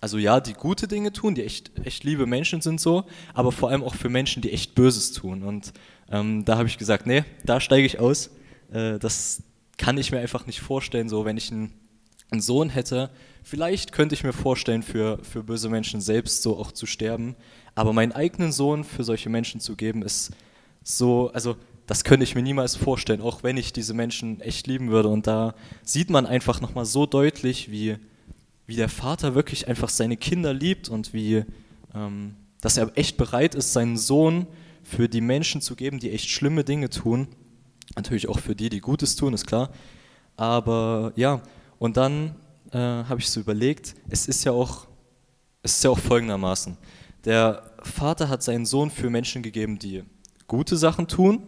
also 0.00 0.16
ja, 0.16 0.40
die 0.40 0.54
gute 0.54 0.88
Dinge 0.88 1.12
tun, 1.12 1.34
die 1.34 1.44
echt, 1.44 1.72
echt 1.84 2.04
liebe 2.04 2.26
Menschen 2.26 2.62
sind 2.62 2.80
so, 2.80 3.04
aber 3.34 3.52
vor 3.52 3.68
allem 3.68 3.82
auch 3.82 3.94
für 3.94 4.08
Menschen, 4.08 4.40
die 4.40 4.50
echt 4.50 4.74
Böses 4.74 5.12
tun. 5.12 5.42
Und 5.42 5.72
ähm, 6.10 6.44
da 6.44 6.56
habe 6.56 6.68
ich 6.68 6.78
gesagt, 6.78 7.06
nee, 7.06 7.24
da 7.44 7.60
steige 7.60 7.86
ich 7.86 7.98
aus. 7.98 8.30
Äh, 8.72 8.98
das 8.98 9.42
kann 9.76 9.98
ich 9.98 10.10
mir 10.10 10.20
einfach 10.20 10.46
nicht 10.46 10.60
vorstellen, 10.60 11.08
so 11.08 11.24
wenn 11.24 11.36
ich 11.36 11.52
einen, 11.52 11.72
einen, 12.30 12.40
Sohn 12.40 12.70
hätte. 12.70 13.10
Vielleicht 13.42 13.92
könnte 13.92 14.14
ich 14.14 14.24
mir 14.24 14.32
vorstellen, 14.32 14.82
für, 14.82 15.18
für 15.22 15.42
böse 15.42 15.68
Menschen 15.68 16.00
selbst 16.00 16.42
so 16.42 16.58
auch 16.58 16.72
zu 16.72 16.86
sterben. 16.86 17.36
Aber 17.74 17.92
meinen 17.92 18.12
eigenen 18.12 18.52
Sohn 18.52 18.84
für 18.84 19.04
solche 19.04 19.28
Menschen 19.28 19.60
zu 19.60 19.76
geben, 19.76 20.02
ist 20.02 20.30
so, 20.82 21.30
also 21.32 21.56
das 21.86 22.04
könnte 22.04 22.24
ich 22.24 22.34
mir 22.34 22.42
niemals 22.42 22.76
vorstellen, 22.76 23.20
auch 23.20 23.42
wenn 23.42 23.56
ich 23.56 23.72
diese 23.72 23.94
Menschen 23.94 24.40
echt 24.40 24.66
lieben 24.66 24.90
würde. 24.90 25.08
Und 25.08 25.26
da 25.26 25.54
sieht 25.82 26.10
man 26.10 26.26
einfach 26.26 26.60
nochmal 26.60 26.84
so 26.84 27.06
deutlich, 27.06 27.70
wie 27.70 27.98
wie 28.70 28.76
der 28.76 28.88
Vater 28.88 29.34
wirklich 29.34 29.66
einfach 29.66 29.88
seine 29.88 30.16
Kinder 30.16 30.54
liebt 30.54 30.88
und 30.88 31.12
wie, 31.12 31.44
ähm, 31.92 32.36
dass 32.60 32.76
er 32.76 32.96
echt 32.96 33.16
bereit 33.16 33.56
ist, 33.56 33.72
seinen 33.72 33.98
Sohn 33.98 34.46
für 34.84 35.08
die 35.08 35.20
Menschen 35.20 35.60
zu 35.60 35.74
geben, 35.74 35.98
die 35.98 36.12
echt 36.12 36.30
schlimme 36.30 36.62
Dinge 36.62 36.88
tun. 36.88 37.26
Natürlich 37.96 38.28
auch 38.28 38.38
für 38.38 38.54
die, 38.54 38.68
die 38.68 38.80
Gutes 38.80 39.16
tun, 39.16 39.34
ist 39.34 39.48
klar. 39.48 39.70
Aber 40.36 41.12
ja, 41.16 41.42
und 41.80 41.96
dann 41.96 42.36
äh, 42.70 42.78
habe 42.78 43.18
ich 43.18 43.28
so 43.28 43.40
überlegt, 43.40 43.96
es 44.08 44.28
ist 44.28 44.44
ja 44.44 44.52
auch, 44.52 44.86
es 45.64 45.78
ist 45.78 45.82
ja 45.82 45.90
auch 45.90 45.98
folgendermaßen. 45.98 46.76
Der 47.24 47.72
Vater 47.82 48.28
hat 48.28 48.44
seinen 48.44 48.66
Sohn 48.66 48.92
für 48.92 49.10
Menschen 49.10 49.42
gegeben, 49.42 49.80
die 49.80 50.04
gute 50.50 50.76
Sachen 50.76 51.06
tun, 51.06 51.42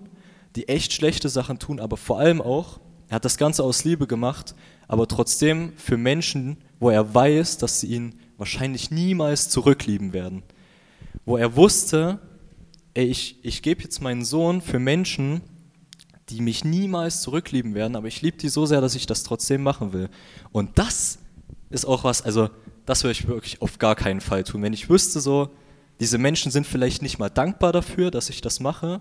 die 0.54 0.68
echt 0.68 0.92
schlechte 0.92 1.28
Sachen 1.28 1.58
tun, 1.58 1.80
aber 1.80 1.96
vor 1.96 2.20
allem 2.20 2.40
auch, 2.40 2.78
er 3.08 3.16
hat 3.16 3.24
das 3.24 3.36
Ganze 3.36 3.64
aus 3.64 3.82
Liebe 3.82 4.06
gemacht, 4.06 4.54
aber 4.86 5.08
trotzdem 5.08 5.72
für 5.76 5.96
Menschen, 5.96 6.56
wo 6.78 6.88
er 6.88 7.12
weiß, 7.12 7.58
dass 7.58 7.80
sie 7.80 7.88
ihn 7.88 8.14
wahrscheinlich 8.38 8.92
niemals 8.92 9.48
zurücklieben 9.48 10.12
werden. 10.12 10.44
Wo 11.24 11.36
er 11.36 11.56
wusste, 11.56 12.20
ey, 12.94 13.06
ich, 13.06 13.44
ich 13.44 13.62
gebe 13.62 13.82
jetzt 13.82 14.00
meinen 14.00 14.24
Sohn 14.24 14.60
für 14.62 14.78
Menschen, 14.78 15.40
die 16.28 16.40
mich 16.40 16.64
niemals 16.64 17.22
zurücklieben 17.22 17.74
werden, 17.74 17.96
aber 17.96 18.06
ich 18.06 18.22
liebe 18.22 18.36
die 18.36 18.48
so 18.48 18.66
sehr, 18.66 18.80
dass 18.80 18.94
ich 18.94 19.06
das 19.06 19.24
trotzdem 19.24 19.64
machen 19.64 19.92
will. 19.92 20.10
Und 20.52 20.78
das 20.78 21.18
ist 21.70 21.86
auch 21.86 22.04
was, 22.04 22.22
also 22.22 22.50
das 22.86 23.02
würde 23.02 23.12
ich 23.12 23.26
wirklich 23.26 23.62
auf 23.62 23.80
gar 23.80 23.96
keinen 23.96 24.20
Fall 24.20 24.44
tun. 24.44 24.62
Wenn 24.62 24.72
ich 24.72 24.88
wüsste 24.88 25.20
so, 25.20 25.50
diese 26.00 26.18
Menschen 26.18 26.50
sind 26.50 26.66
vielleicht 26.66 27.02
nicht 27.02 27.18
mal 27.18 27.28
dankbar 27.28 27.72
dafür, 27.72 28.10
dass 28.10 28.30
ich 28.30 28.40
das 28.40 28.60
mache, 28.60 29.00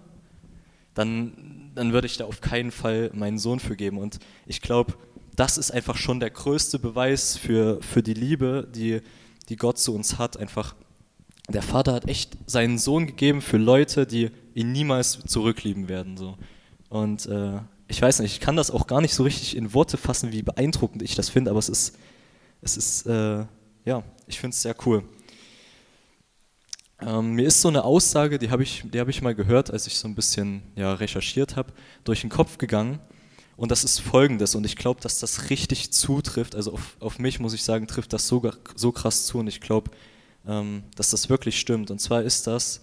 dann, 0.93 1.71
dann 1.75 1.93
würde 1.93 2.07
ich 2.07 2.17
da 2.17 2.25
auf 2.25 2.41
keinen 2.41 2.71
Fall 2.71 3.11
meinen 3.13 3.37
Sohn 3.37 3.59
für 3.59 3.75
geben. 3.75 3.97
Und 3.97 4.19
ich 4.45 4.61
glaube, 4.61 4.93
das 5.35 5.57
ist 5.57 5.71
einfach 5.71 5.97
schon 5.97 6.19
der 6.19 6.29
größte 6.29 6.79
Beweis 6.79 7.37
für, 7.37 7.81
für 7.81 8.03
die 8.03 8.13
Liebe, 8.13 8.67
die, 8.73 9.01
die 9.49 9.55
Gott 9.55 9.79
zu 9.79 9.95
uns 9.95 10.17
hat. 10.17 10.37
Einfach, 10.37 10.75
der 11.49 11.61
Vater 11.61 11.93
hat 11.93 12.07
echt 12.07 12.37
seinen 12.45 12.77
Sohn 12.77 13.07
gegeben 13.07 13.41
für 13.41 13.57
Leute, 13.57 14.05
die 14.05 14.31
ihn 14.53 14.71
niemals 14.71 15.19
zurücklieben 15.25 15.87
werden. 15.87 16.17
So. 16.17 16.37
Und 16.89 17.25
äh, 17.27 17.59
ich 17.87 18.01
weiß 18.01 18.19
nicht, 18.19 18.33
ich 18.33 18.39
kann 18.39 18.55
das 18.55 18.71
auch 18.71 18.87
gar 18.87 19.01
nicht 19.01 19.13
so 19.13 19.23
richtig 19.23 19.55
in 19.55 19.73
Worte 19.73 19.97
fassen, 19.97 20.31
wie 20.31 20.43
beeindruckend 20.43 21.01
ich 21.01 21.15
das 21.15 21.29
finde, 21.29 21.51
aber 21.51 21.59
es 21.59 21.69
ist, 21.69 21.97
es 22.61 22.77
ist, 22.77 23.05
äh, 23.05 23.45
ja, 23.85 24.03
ich 24.27 24.39
finde 24.39 24.53
es 24.53 24.61
sehr 24.61 24.75
cool. 24.85 25.03
Ähm, 27.05 27.33
mir 27.33 27.47
ist 27.47 27.61
so 27.61 27.67
eine 27.67 27.83
Aussage, 27.83 28.37
die 28.37 28.51
habe 28.51 28.63
ich, 28.63 28.83
hab 28.95 29.07
ich 29.07 29.21
mal 29.21 29.33
gehört, 29.33 29.71
als 29.71 29.87
ich 29.87 29.97
so 29.97 30.07
ein 30.07 30.15
bisschen 30.15 30.61
ja, 30.75 30.93
recherchiert 30.93 31.55
habe, 31.55 31.73
durch 32.03 32.21
den 32.21 32.29
Kopf 32.29 32.57
gegangen. 32.57 32.99
Und 33.57 33.71
das 33.71 33.83
ist 33.83 33.99
folgendes, 33.99 34.55
und 34.55 34.65
ich 34.65 34.75
glaube, 34.75 35.01
dass 35.01 35.19
das 35.19 35.49
richtig 35.49 35.91
zutrifft. 35.91 36.55
Also 36.55 36.73
auf, 36.73 36.97
auf 36.99 37.19
mich 37.19 37.39
muss 37.39 37.53
ich 37.53 37.63
sagen, 37.63 37.87
trifft 37.87 38.13
das 38.13 38.27
so, 38.27 38.41
so 38.75 38.91
krass 38.91 39.25
zu, 39.25 39.39
und 39.39 39.47
ich 39.47 39.61
glaube, 39.61 39.91
ähm, 40.47 40.83
dass 40.95 41.09
das 41.09 41.29
wirklich 41.29 41.59
stimmt. 41.59 41.91
Und 41.91 41.99
zwar 41.99 42.21
ist 42.23 42.47
das, 42.47 42.81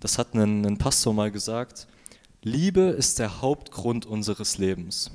das 0.00 0.18
hat 0.18 0.34
ein, 0.34 0.64
ein 0.64 0.78
Pastor 0.78 1.14
mal 1.14 1.30
gesagt, 1.30 1.86
Liebe 2.42 2.80
ist 2.80 3.18
der 3.18 3.40
Hauptgrund 3.40 4.06
unseres 4.06 4.58
Lebens. 4.58 5.10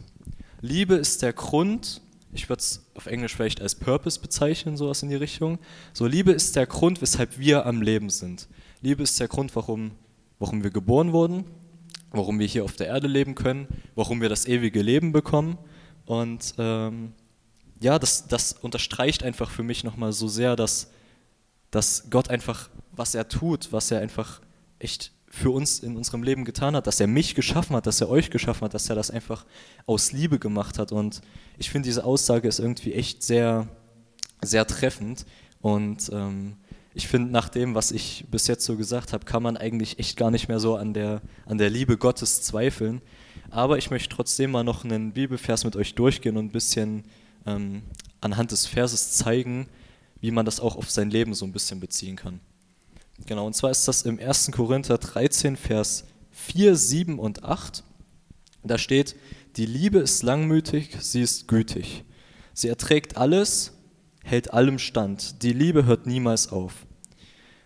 Liebe 0.61 0.95
ist 0.95 1.21
der 1.21 1.33
Grund, 1.33 2.01
ich 2.35 2.49
würde 2.49 2.59
es 2.59 2.85
auf 2.93 3.05
Englisch 3.05 3.35
vielleicht 3.35 3.61
als 3.61 3.75
Purpose 3.75 4.19
bezeichnen, 4.19 4.77
sowas 4.77 5.01
in 5.01 5.09
die 5.09 5.15
Richtung. 5.15 5.57
So, 5.93 6.05
Liebe 6.05 6.31
ist 6.31 6.55
der 6.55 6.67
Grund, 6.67 7.01
weshalb 7.01 7.39
wir 7.39 7.65
am 7.65 7.81
Leben 7.81 8.09
sind. 8.09 8.47
Liebe 8.81 9.03
ist 9.03 9.19
der 9.19 9.27
Grund, 9.27 9.55
warum, 9.55 9.91
warum 10.37 10.63
wir 10.63 10.71
geboren 10.71 11.13
wurden, 11.13 11.45
warum 12.11 12.37
wir 12.39 12.47
hier 12.47 12.63
auf 12.63 12.75
der 12.75 12.87
Erde 12.87 13.07
leben 13.07 13.35
können, 13.35 13.67
warum 13.95 14.21
wir 14.21 14.29
das 14.29 14.45
ewige 14.45 14.81
Leben 14.81 15.11
bekommen. 15.11 15.57
Und 16.05 16.53
ähm, 16.57 17.13
ja, 17.79 17.97
das, 17.99 18.27
das 18.27 18.53
unterstreicht 18.53 19.23
einfach 19.23 19.49
für 19.49 19.63
mich 19.63 19.83
nochmal 19.83 20.11
so 20.11 20.27
sehr, 20.27 20.55
dass, 20.55 20.91
dass 21.71 22.09
Gott 22.09 22.29
einfach, 22.29 22.69
was 22.91 23.15
er 23.15 23.27
tut, 23.27 23.71
was 23.71 23.91
er 23.91 24.01
einfach 24.01 24.41
echt 24.79 25.11
für 25.27 25.49
uns 25.49 25.79
in 25.79 25.97
unserem 25.97 26.23
Leben 26.23 26.45
getan 26.45 26.75
hat, 26.75 26.87
dass 26.87 26.99
er 26.99 27.07
mich 27.07 27.35
geschaffen 27.35 27.75
hat, 27.75 27.87
dass 27.87 28.01
er 28.01 28.09
euch 28.09 28.29
geschaffen 28.29 28.65
hat, 28.65 28.73
dass 28.73 28.89
er 28.89 28.95
das 28.95 29.11
einfach 29.11 29.45
aus 29.85 30.11
Liebe 30.11 30.39
gemacht 30.39 30.79
hat. 30.79 30.91
Und 30.91 31.21
ich 31.57 31.69
finde, 31.69 31.87
diese 31.87 32.05
Aussage 32.05 32.47
ist 32.47 32.59
irgendwie 32.59 32.93
echt 32.93 33.23
sehr, 33.23 33.67
sehr 34.41 34.65
treffend. 34.65 35.25
Und 35.61 36.09
ähm, 36.13 36.55
ich 36.93 37.07
finde, 37.07 37.31
nach 37.31 37.49
dem, 37.49 37.75
was 37.75 37.91
ich 37.91 38.25
bis 38.31 38.47
jetzt 38.47 38.63
so 38.63 38.77
gesagt 38.77 39.11
habe, 39.11 39.25
kann 39.25 39.43
man 39.43 39.57
eigentlich 39.57 39.99
echt 39.99 40.15
gar 40.15 40.31
nicht 40.31 40.47
mehr 40.47 40.59
so 40.59 40.77
an 40.77 40.93
der, 40.93 41.21
an 41.45 41.57
der 41.57 41.69
Liebe 41.69 41.97
Gottes 41.97 42.41
zweifeln. 42.41 43.01
Aber 43.49 43.77
ich 43.77 43.91
möchte 43.91 44.15
trotzdem 44.15 44.51
mal 44.51 44.63
noch 44.63 44.85
einen 44.85 45.11
Bibelvers 45.11 45.65
mit 45.65 45.75
euch 45.75 45.95
durchgehen 45.95 46.37
und 46.37 46.45
ein 46.45 46.51
bisschen 46.51 47.03
ähm, 47.45 47.83
anhand 48.21 48.51
des 48.51 48.65
Verses 48.65 49.11
zeigen, 49.11 49.67
wie 50.21 50.31
man 50.31 50.45
das 50.45 50.59
auch 50.59 50.77
auf 50.77 50.89
sein 50.89 51.09
Leben 51.09 51.33
so 51.33 51.45
ein 51.45 51.51
bisschen 51.51 51.81
beziehen 51.81 52.15
kann. 52.15 52.39
Genau, 53.25 53.47
und 53.47 53.55
zwar 53.55 53.71
ist 53.71 53.87
das 53.87 54.01
im 54.01 54.19
1. 54.19 54.51
Korinther 54.51 54.97
13, 54.97 55.55
Vers 55.55 56.05
4, 56.31 56.75
7 56.75 57.19
und 57.19 57.43
8. 57.43 57.83
Da 58.63 58.77
steht, 58.77 59.15
die 59.55 59.65
Liebe 59.65 59.99
ist 59.99 60.23
langmütig, 60.23 60.97
sie 60.99 61.21
ist 61.21 61.47
gütig. 61.47 62.03
Sie 62.53 62.67
erträgt 62.67 63.15
alles, 63.15 63.73
hält 64.23 64.53
allem 64.53 64.79
stand. 64.79 65.43
Die 65.43 65.53
Liebe 65.53 65.85
hört 65.85 66.05
niemals 66.07 66.49
auf. 66.49 66.85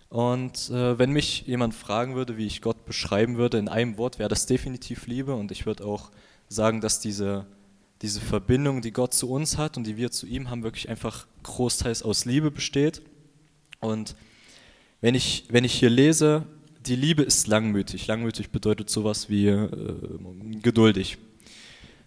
Und 0.10 0.70
äh, 0.70 0.98
wenn 0.98 1.12
mich 1.12 1.44
jemand 1.48 1.74
fragen 1.74 2.16
würde, 2.16 2.38
wie 2.38 2.46
ich 2.46 2.62
Gott 2.62 2.86
beschreiben 2.86 3.38
würde, 3.38 3.58
in 3.58 3.70
einem 3.70 3.98
Wort 3.98 4.20
wäre 4.20 4.30
das 4.30 4.46
definitiv 4.46 5.08
Liebe. 5.08 5.34
Und 5.36 5.52
ich 5.52 5.66
würde 5.66 5.86
auch 5.86 6.12
sagen, 6.48 6.82
dass 6.82 7.00
diese, 7.00 7.46
diese 8.02 8.20
Verbindung, 8.20 8.82
die 8.82 8.92
Gott 8.92 9.14
zu 9.14 9.30
uns 9.30 9.58
hat 9.58 9.78
und 9.78 9.86
die 9.86 9.98
wir 9.98 10.12
zu 10.12 10.26
ihm 10.26 10.50
haben, 10.50 10.64
wirklich 10.64 10.90
einfach 10.90 11.28
großteils 11.44 12.04
aus 12.04 12.26
Liebe 12.26 12.50
besteht. 12.52 13.04
Und 13.80 14.16
wenn 15.02 15.16
ich, 15.16 15.46
wenn 15.50 15.64
ich 15.64 15.74
hier 15.74 15.90
lese, 15.90 16.46
die 16.86 16.96
Liebe 16.96 17.24
ist 17.24 17.48
langmütig. 17.48 18.08
Langmütig 18.08 18.52
bedeutet 18.52 18.90
sowas 18.90 19.30
wie 19.30 19.48
äh, 19.48 19.70
geduldig. 20.62 21.18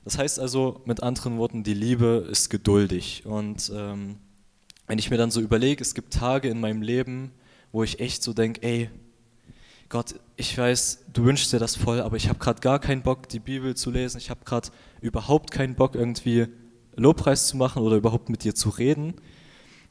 Das 0.05 0.19
heißt 0.19 0.41
also 0.41 0.83
mit 0.85 1.03
anderen 1.03 1.39
Worten, 1.39 1.63
die 1.63 1.75
Liebe 1.75 2.27
ist 2.31 2.51
geduldig. 2.51 3.23
Und 3.25 3.71
ähm, 3.75 4.17
wenn 4.87 4.99
ich 4.99 5.11
mir 5.11 5.17
dann 5.17 5.31
so 5.31 5.41
überlege, 5.41 5.83
es 5.83 5.95
gibt 5.95 6.13
Tage 6.13 6.49
in 6.49 6.61
meinem 6.61 6.83
Leben, 6.83 7.33
wo 7.71 7.83
ich 7.83 8.01
echt 8.01 8.23
so 8.23 8.33
denke, 8.33 8.63
ey, 8.63 8.91
Gott, 9.89 10.15
ich 10.37 10.57
weiß, 10.57 11.05
du 11.13 11.25
wünschst 11.25 11.53
dir 11.53 11.59
das 11.59 11.77
voll, 11.77 12.01
aber 12.01 12.17
ich 12.17 12.29
habe 12.29 12.39
gerade 12.39 12.61
gar 12.61 12.79
keinen 12.79 13.03
Bock, 13.03 13.29
die 13.29 13.39
Bibel 13.39 13.75
zu 13.77 13.91
lesen. 13.91 14.19
Ich 14.19 14.31
habe 14.31 14.41
gerade 14.45 14.71
überhaupt 15.01 15.51
keinen 15.51 15.75
Bock, 15.75 15.95
irgendwie 15.95 16.47
Lobpreis 16.97 17.47
zu 17.47 17.57
machen 17.57 17.83
oder 17.83 17.97
überhaupt 17.97 18.29
mit 18.29 18.43
dir 18.43 18.55
zu 18.55 18.71
reden. 18.71 19.15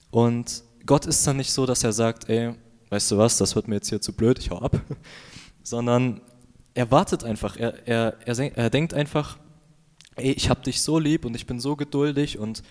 Und 0.10 0.64
Gott 0.86 1.06
ist 1.06 1.26
dann 1.26 1.38
nicht 1.38 1.54
so, 1.54 1.66
dass 1.66 1.84
er 1.84 1.94
sagt, 1.94 2.30
ey, 2.30 2.56
weißt 2.92 3.12
du 3.12 3.18
was, 3.18 3.38
das 3.38 3.56
wird 3.56 3.68
mir 3.68 3.76
jetzt 3.76 3.90
hier 3.90 4.02
zu 4.02 4.14
blöd, 4.14 4.38
ich 4.38 4.52
hau 4.52 4.60
ab, 4.60 4.80
sondern 5.64 6.22
er 6.76 6.92
wartet 6.92 7.24
einfach, 7.24 7.58
er, 7.58 7.88
er, 7.88 8.18
er, 8.26 8.58
er 8.58 8.70
denkt 8.70 8.94
einfach, 8.94 9.40
ey, 10.16 10.32
ich 10.32 10.50
habe 10.50 10.62
dich 10.62 10.82
so 10.82 11.00
lieb 11.00 11.26
und 11.26 11.36
ich 11.36 11.48
bin 11.48 11.60
so 11.60 11.76
geduldig 11.76 12.38
und 12.38 12.62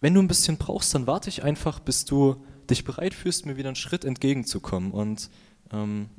wenn 0.00 0.12
du 0.12 0.20
ein 0.20 0.28
bisschen 0.28 0.58
brauchst, 0.58 0.94
dann 0.94 1.06
warte 1.06 1.30
ich 1.30 1.44
einfach, 1.44 1.80
bis 1.80 2.04
du 2.04 2.44
dich 2.68 2.84
bereit 2.84 3.14
fühlst, 3.14 3.46
mir 3.46 3.56
wieder 3.56 3.70
einen 3.70 3.76
Schritt 3.76 4.04
entgegenzukommen. 4.04 4.90
Und 4.90 5.30
ähm, 5.72 6.10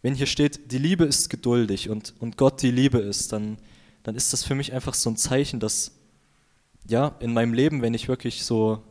wenn 0.00 0.14
hier 0.14 0.24
steht, 0.24 0.72
die 0.72 0.78
Liebe 0.78 1.04
ist 1.04 1.28
geduldig 1.28 1.90
und, 1.90 2.14
und 2.18 2.38
Gott 2.38 2.62
die 2.62 2.70
Liebe 2.70 2.98
ist, 2.98 3.32
dann, 3.32 3.58
dann 4.04 4.14
ist 4.14 4.32
das 4.32 4.42
für 4.42 4.54
mich 4.54 4.72
einfach 4.72 4.94
so 4.94 5.10
ein 5.10 5.18
Zeichen, 5.18 5.60
dass 5.60 5.92
ja, 6.88 7.14
in 7.20 7.34
meinem 7.34 7.52
Leben, 7.52 7.82
wenn 7.82 7.92
ich 7.92 8.08
wirklich 8.08 8.44
so 8.44 8.82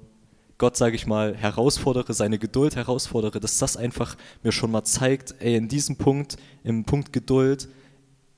Gott, 0.57 0.77
sage 0.77 0.95
ich 0.95 1.05
mal, 1.05 1.35
herausfordere, 1.35 2.13
seine 2.13 2.39
Geduld 2.39 2.75
herausfordere, 2.75 3.39
dass 3.39 3.57
das 3.57 3.75
einfach 3.75 4.15
mir 4.41 4.53
schon 4.53 4.71
mal 4.71 4.83
zeigt, 4.85 5.35
ey, 5.39 5.55
in 5.55 5.67
diesem 5.67 5.97
Punkt, 5.97 6.37
im 6.63 6.85
Punkt 6.85 7.11
Geduld, 7.11 7.67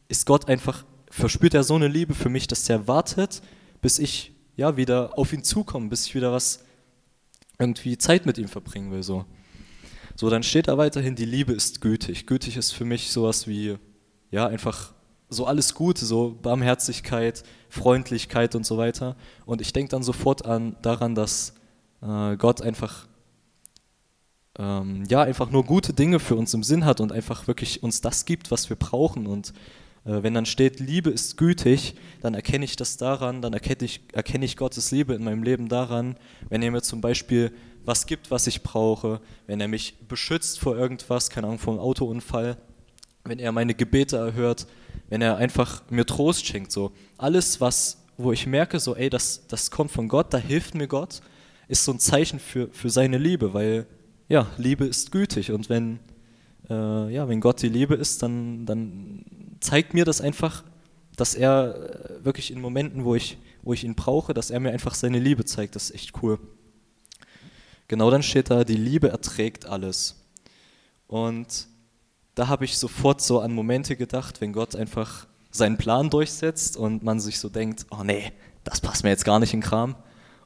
ist 0.07 0.25
Gott 0.25 0.47
einfach, 0.47 0.83
verspürt 1.11 1.53
er 1.53 1.63
so 1.63 1.75
eine 1.75 1.87
Liebe 1.87 2.15
für 2.15 2.29
mich, 2.29 2.47
dass 2.47 2.67
er 2.69 2.87
wartet, 2.87 3.41
bis 3.81 3.99
ich 3.99 4.31
ja 4.55 4.77
wieder 4.77 5.17
auf 5.17 5.31
ihn 5.31 5.43
zukomme, 5.43 5.89
bis 5.89 6.07
ich 6.07 6.15
wieder 6.15 6.31
was 6.31 6.63
irgendwie 7.59 7.97
Zeit 7.97 8.25
mit 8.25 8.37
ihm 8.37 8.47
verbringen 8.47 8.91
will. 8.91 9.03
So. 9.03 9.25
so, 10.15 10.29
dann 10.29 10.43
steht 10.43 10.67
da 10.67 10.77
weiterhin, 10.77 11.15
die 11.15 11.25
Liebe 11.25 11.53
ist 11.53 11.81
gütig. 11.81 12.25
Gütig 12.25 12.57
ist 12.57 12.71
für 12.71 12.85
mich 12.85 13.11
sowas 13.11 13.47
wie, 13.47 13.77
ja, 14.31 14.47
einfach 14.47 14.93
so 15.29 15.45
alles 15.45 15.73
Gute, 15.73 16.05
so 16.05 16.37
Barmherzigkeit, 16.41 17.43
Freundlichkeit 17.69 18.55
und 18.55 18.65
so 18.65 18.77
weiter. 18.77 19.15
Und 19.45 19.61
ich 19.61 19.73
denke 19.73 19.91
dann 19.91 20.03
sofort 20.03 20.45
an, 20.45 20.75
daran, 20.81 21.15
dass 21.15 21.53
äh, 22.01 22.37
Gott 22.37 22.61
einfach 22.61 23.07
ähm, 24.57 25.03
ja 25.07 25.21
einfach 25.21 25.51
nur 25.51 25.63
gute 25.63 25.93
Dinge 25.93 26.19
für 26.19 26.35
uns 26.35 26.53
im 26.53 26.63
Sinn 26.63 26.85
hat 26.85 26.99
und 26.99 27.11
einfach 27.11 27.47
wirklich 27.47 27.83
uns 27.83 28.01
das 28.01 28.25
gibt, 28.25 28.51
was 28.51 28.69
wir 28.69 28.75
brauchen. 28.75 29.27
Und 29.27 29.53
äh, 30.05 30.23
wenn 30.23 30.33
dann 30.33 30.45
steht, 30.45 30.79
Liebe 30.79 31.09
ist 31.09 31.37
gütig, 31.37 31.95
dann 32.21 32.33
erkenne 32.33 32.65
ich 32.65 32.75
das 32.75 32.97
daran, 32.97 33.41
dann 33.41 33.53
erkenne 33.53 33.83
ich, 33.83 34.01
erkenne 34.13 34.45
ich 34.45 34.57
Gottes 34.57 34.91
Liebe 34.91 35.13
in 35.13 35.23
meinem 35.23 35.43
Leben 35.43 35.69
daran, 35.69 36.17
wenn 36.49 36.61
er 36.61 36.71
mir 36.71 36.81
zum 36.81 37.01
Beispiel 37.01 37.53
was 37.85 38.05
gibt, 38.05 38.31
was 38.31 38.47
ich 38.47 38.63
brauche, 38.63 39.21
wenn 39.45 39.61
er 39.61 39.67
mich 39.67 39.95
beschützt 40.07 40.59
vor 40.59 40.77
irgendwas, 40.77 41.29
keine 41.29 41.47
Ahnung, 41.47 41.59
vor 41.59 41.73
einem 41.73 41.81
Autounfall, 41.81 42.57
wenn 43.23 43.39
er 43.39 43.51
meine 43.51 43.75
Gebete 43.75 44.17
erhört, 44.17 44.67
wenn 45.09 45.21
er 45.21 45.37
einfach 45.37 45.83
mir 45.89 46.05
Trost 46.05 46.45
schenkt, 46.45 46.71
so 46.71 46.91
alles, 47.17 47.61
was, 47.61 48.03
wo 48.17 48.33
ich 48.33 48.45
merke, 48.45 48.79
so, 48.79 48.95
ey, 48.95 49.09
das, 49.09 49.47
das 49.47 49.71
kommt 49.71 49.91
von 49.91 50.09
Gott, 50.09 50.33
da 50.33 50.37
hilft 50.37 50.75
mir 50.75 50.87
Gott, 50.87 51.21
ist 51.67 51.83
so 51.83 51.91
ein 51.91 51.99
Zeichen 51.99 52.39
für, 52.39 52.69
für 52.71 52.89
seine 52.89 53.17
Liebe, 53.17 53.53
weil 53.53 53.87
ja, 54.29 54.47
Liebe 54.57 54.85
ist 54.85 55.11
gütig 55.11 55.51
und 55.51 55.69
wenn, 55.69 55.99
äh, 56.69 57.13
ja, 57.13 57.27
wenn 57.27 57.41
Gott 57.41 57.61
die 57.61 57.69
Liebe 57.69 57.95
ist, 57.95 58.23
dann, 58.23 58.65
dann 58.65 59.25
zeigt 59.59 59.93
mir 59.93 60.05
das 60.05 60.21
einfach, 60.21 60.63
dass 61.15 61.33
er 61.33 62.19
äh, 62.19 62.25
wirklich 62.25 62.51
in 62.51 62.61
Momenten, 62.61 63.05
wo 63.05 63.15
ich, 63.15 63.37
wo 63.63 63.73
ich 63.73 63.83
ihn 63.83 63.95
brauche, 63.95 64.33
dass 64.33 64.51
er 64.51 64.59
mir 64.59 64.71
einfach 64.71 64.95
seine 64.95 65.19
Liebe 65.19 65.45
zeigt. 65.45 65.75
Das 65.75 65.89
ist 65.89 65.95
echt 65.95 66.21
cool. 66.21 66.39
Genau 67.87 68.11
dann 68.11 68.23
steht 68.23 68.49
da, 68.49 68.63
die 68.63 68.75
Liebe 68.75 69.09
erträgt 69.09 69.65
alles. 69.65 70.15
Und 71.07 71.67
da 72.35 72.49
habe 72.49 72.65
ich 72.65 72.77
sofort 72.77 73.21
so 73.21 73.39
an 73.39 73.53
Momente 73.53 73.95
gedacht, 73.95 74.41
wenn 74.41 74.53
Gott 74.53 74.75
einfach 74.75 75.25
seinen 75.51 75.77
Plan 75.77 76.09
durchsetzt 76.09 76.77
und 76.77 77.01
man 77.01 77.19
sich 77.19 77.39
so 77.39 77.49
denkt, 77.49 77.85
oh 77.89 78.03
nee, 78.03 78.31
das 78.63 78.81
passt 78.81 79.03
mir 79.03 79.09
jetzt 79.09 79.25
gar 79.25 79.39
nicht 79.39 79.53
in 79.53 79.61
Kram. 79.61 79.95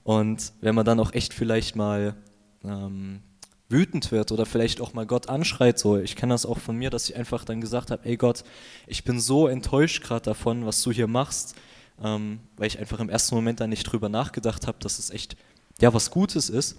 Und 0.03 0.53
wenn 0.62 0.75
man 0.75 0.86
dann 0.86 1.00
auch 1.00 1.13
echt 1.13 1.34
vielleicht 1.34 1.75
mal 1.75 2.15
ähm, 2.63 3.22
wütend 3.70 4.12
wird 4.12 4.31
oder 4.31 4.46
vielleicht 4.46 4.81
auch 4.81 4.93
mal 4.93 5.05
Gott 5.05 5.29
anschreit, 5.29 5.79
so, 5.79 5.98
ich 5.98 6.15
kenne 6.15 6.34
das 6.34 6.46
auch 6.46 6.60
von 6.60 6.75
mir, 6.75 6.89
dass 6.89 7.10
ich 7.10 7.15
einfach 7.15 7.46
dann 7.46 7.62
gesagt 7.62 7.91
habe, 7.91 8.05
ey 8.05 8.17
Gott, 8.17 8.43
ich 8.88 9.03
bin 9.03 9.20
so 9.20 9.48
enttäuscht 9.48 10.03
gerade 10.03 10.25
davon, 10.25 10.65
was 10.65 10.81
du 10.81 10.91
hier 10.91 11.08
machst, 11.08 11.55
ähm, 12.03 12.39
weil 12.58 12.67
ich 12.67 12.79
einfach 12.79 13.00
im 13.00 13.10
ersten 13.10 13.36
Moment 13.36 13.60
dann 13.60 13.70
nicht 13.70 13.84
drüber 13.84 14.10
nachgedacht 14.10 14.67
habe, 14.67 14.79
dass 14.79 15.00
es 15.00 15.10
echt, 15.10 15.36
ja, 15.79 15.93
was 15.93 16.12
Gutes 16.12 16.50
ist. 16.50 16.77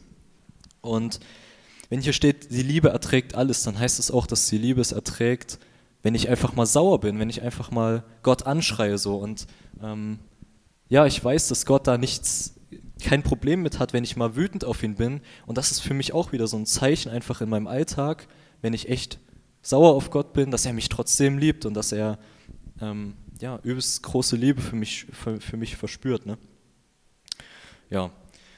Und 0.81 1.21
wenn 1.88 2.00
hier 2.00 2.12
steht, 2.12 2.50
die 2.50 2.62
Liebe 2.62 2.88
erträgt 2.88 3.35
alles, 3.35 3.62
dann 3.62 3.79
heißt 3.79 3.99
es 3.99 4.11
auch, 4.11 4.26
dass 4.26 4.49
die 4.49 4.59
Liebe 4.59 4.81
es 4.81 4.93
erträgt, 4.93 5.59
wenn 6.02 6.14
ich 6.14 6.29
einfach 6.29 6.55
mal 6.55 6.67
sauer 6.67 7.00
bin, 7.00 7.19
wenn 7.19 7.31
ich 7.31 7.43
einfach 7.43 7.71
mal 7.71 8.02
Gott 8.23 8.47
anschreie 8.47 8.99
so 8.99 9.17
und 9.17 9.47
ähm, 9.81 10.19
ja, 10.88 11.07
ich 11.07 11.25
weiß, 11.25 11.49
dass 11.49 11.64
Gott 11.64 11.87
da 11.87 11.97
nichts 11.97 12.55
kein 13.02 13.23
Problem 13.23 13.62
mit 13.62 13.78
hat, 13.78 13.92
wenn 13.92 14.04
ich 14.04 14.16
mal 14.16 14.37
wütend 14.37 14.64
auf 14.64 14.82
ihn 14.82 14.97
bin. 14.97 15.21
Und 15.47 15.59
das 15.59 15.71
ist 15.71 15.80
für 15.80 15.94
mich 15.94 16.12
auch 16.12 16.32
wieder 16.32 16.47
so 16.47 16.56
ein 16.56 16.66
Zeichen 16.66 17.11
einfach 17.11 17.40
in 17.40 17.49
meinem 17.49 17.66
Alltag, 17.66 18.26
wenn 18.61 18.75
ich 18.75 18.88
echt 18.88 19.18
sauer 19.62 19.94
auf 19.94 20.11
Gott 20.11 20.32
bin, 20.32 20.50
dass 20.50 20.66
er 20.66 20.73
mich 20.73 20.88
trotzdem 20.88 21.38
liebt 21.38 21.64
und 21.66 21.75
dass 21.75 21.92
er 21.92 22.18
ähm, 22.80 23.14
ja, 23.40 23.59
übelst 23.62 24.02
große 24.02 24.37
Liebe 24.37 24.61
für 24.61 24.76
mich, 24.76 25.06
für, 25.12 25.40
für 25.40 25.56
mich 25.56 25.76
verspürt. 25.76 26.26
Ne? 26.26 26.38
Ja, 27.90 28.11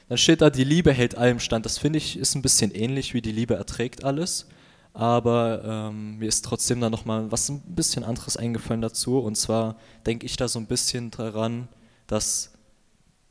dann 0.07 0.17
steht 0.17 0.41
da, 0.41 0.49
die 0.49 0.63
Liebe 0.63 0.93
hält 0.93 1.17
allem 1.17 1.39
stand. 1.39 1.65
Das 1.65 1.77
finde 1.77 1.97
ich 1.97 2.17
ist 2.17 2.35
ein 2.35 2.41
bisschen 2.41 2.71
ähnlich 2.71 3.13
wie 3.13 3.21
die 3.21 3.31
Liebe 3.31 3.55
erträgt 3.55 4.03
alles. 4.03 4.47
Aber 4.93 5.89
ähm, 5.91 6.19
mir 6.19 6.29
ist 6.29 6.45
trotzdem 6.45 6.79
da 6.79 6.89
nochmal 6.89 7.29
was 7.31 7.49
ein 7.49 7.61
bisschen 7.75 8.03
anderes 8.03 8.37
eingefallen 8.37 8.81
dazu. 8.81 9.19
Und 9.19 9.35
zwar 9.35 9.77
denke 10.05 10.25
ich 10.25 10.37
da 10.37 10.47
so 10.47 10.59
ein 10.59 10.67
bisschen 10.67 11.11
daran, 11.11 11.67
dass 12.07 12.54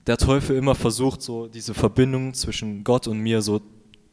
der 0.07 0.17
Teufel 0.17 0.57
immer 0.57 0.75
versucht, 0.75 1.23
so 1.23 1.47
diese 1.47 1.75
Verbindung 1.75 2.35
zwischen 2.35 2.85
Gott 2.85 3.07
und 3.07 3.19
mir 3.19 3.43
so 3.43 3.61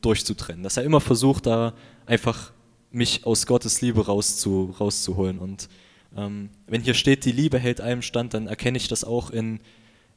durchzutrennen. 0.01 0.63
Dass 0.63 0.77
er 0.77 0.83
immer 0.83 1.01
versucht, 1.01 1.45
da 1.45 1.73
einfach 2.05 2.51
mich 2.91 3.25
aus 3.25 3.45
Gottes 3.45 3.81
Liebe 3.81 4.05
rauszu, 4.05 4.73
rauszuholen. 4.79 5.39
Und 5.39 5.69
ähm, 6.15 6.49
wenn 6.67 6.81
hier 6.81 6.93
steht, 6.93 7.25
die 7.25 7.31
Liebe 7.31 7.59
hält 7.59 7.81
allem 7.81 8.01
stand, 8.01 8.33
dann 8.33 8.47
erkenne 8.47 8.77
ich 8.77 8.87
das 8.87 9.03
auch 9.03 9.29
in, 9.29 9.59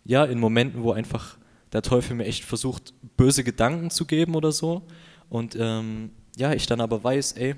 ja, 0.05 0.25
in 0.25 0.39
Momenten, 0.39 0.83
wo 0.83 0.93
einfach 0.93 1.39
der 1.73 1.83
Teufel 1.83 2.17
mir 2.17 2.25
echt 2.25 2.45
versucht, 2.45 2.95
böse 3.17 3.45
Gedanken 3.45 3.91
zu 3.91 4.05
geben 4.07 4.35
oder 4.35 4.53
so. 4.53 4.83
Und 5.29 5.57
ähm, 5.59 6.11
ja, 6.37 6.53
ich 6.53 6.67
dann 6.67 6.81
aber 6.81 7.03
weiß, 7.03 7.33
ey, 7.33 7.57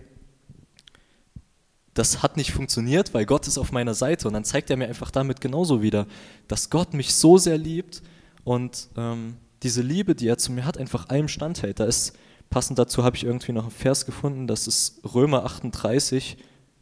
das 1.96 2.22
hat 2.22 2.36
nicht 2.36 2.52
funktioniert, 2.52 3.14
weil 3.14 3.24
Gott 3.24 3.48
ist 3.48 3.56
auf 3.56 3.72
meiner 3.72 3.94
Seite. 3.94 4.28
Und 4.28 4.34
dann 4.34 4.44
zeigt 4.44 4.68
er 4.70 4.76
mir 4.76 4.86
einfach 4.86 5.10
damit 5.10 5.40
genauso 5.40 5.80
wieder, 5.80 6.06
dass 6.46 6.68
Gott 6.68 6.92
mich 6.92 7.14
so 7.14 7.38
sehr 7.38 7.56
liebt 7.56 8.02
und 8.44 8.88
ähm, 8.96 9.36
diese 9.62 9.80
Liebe, 9.80 10.14
die 10.14 10.28
er 10.28 10.36
zu 10.36 10.52
mir 10.52 10.66
hat, 10.66 10.76
einfach 10.76 11.08
allem 11.08 11.26
standhält. 11.26 11.80
Da 11.80 11.86
ist, 11.86 12.12
passend 12.50 12.78
dazu 12.78 13.02
habe 13.02 13.16
ich 13.16 13.24
irgendwie 13.24 13.52
noch 13.52 13.62
einen 13.62 13.70
Vers 13.70 14.04
gefunden, 14.04 14.46
das 14.46 14.66
ist 14.66 15.00
Römer 15.14 15.44
38, 15.46 16.36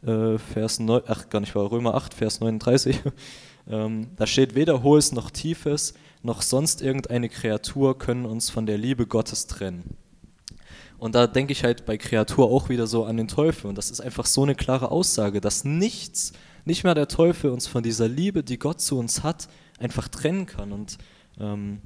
äh, 0.05 0.37
Vers 0.37 0.79
9, 0.79 1.03
ach 1.07 1.29
gar 1.29 1.39
nicht, 1.39 1.55
war 1.55 1.71
Römer 1.71 1.95
8, 1.95 2.13
Vers 2.13 2.41
39. 2.41 2.99
ähm, 3.69 4.07
da 4.17 4.27
steht, 4.27 4.53
weder 4.53 4.83
hohes 4.83 5.13
noch 5.13 5.31
tiefes, 5.31 5.93
noch 6.23 6.41
sonst 6.41 6.81
irgendeine 6.81 7.29
Kreatur 7.29 7.97
können 7.97 8.25
uns 8.25 8.49
von 8.49 8.65
der 8.65 8.77
Liebe 8.77 9.07
Gottes 9.07 9.47
trennen. 9.47 9.95
Und 11.05 11.13
da 11.13 11.27
denke 11.27 11.51
ich 11.51 11.63
halt 11.63 11.85
bei 11.85 11.99
Kreatur 11.99 12.49
auch 12.49 12.67
wieder 12.67 12.87
so 12.87 13.05
an 13.05 13.15
den 13.15 13.27
Teufel. 13.27 13.67
Und 13.67 13.77
das 13.77 13.91
ist 13.91 14.01
einfach 14.01 14.25
so 14.25 14.41
eine 14.41 14.55
klare 14.55 14.89
Aussage, 14.89 15.39
dass 15.39 15.63
nichts, 15.63 16.33
nicht 16.65 16.83
mehr 16.83 16.95
der 16.95 17.07
Teufel 17.07 17.51
uns 17.51 17.67
von 17.67 17.83
dieser 17.83 18.07
Liebe, 18.07 18.41
die 18.41 18.57
Gott 18.57 18.81
zu 18.81 18.97
uns 18.97 19.21
hat, 19.21 19.47
einfach 19.77 20.07
trennen 20.07 20.47
kann. 20.47 20.71
Und 20.71 20.97
ähm, 21.39 21.79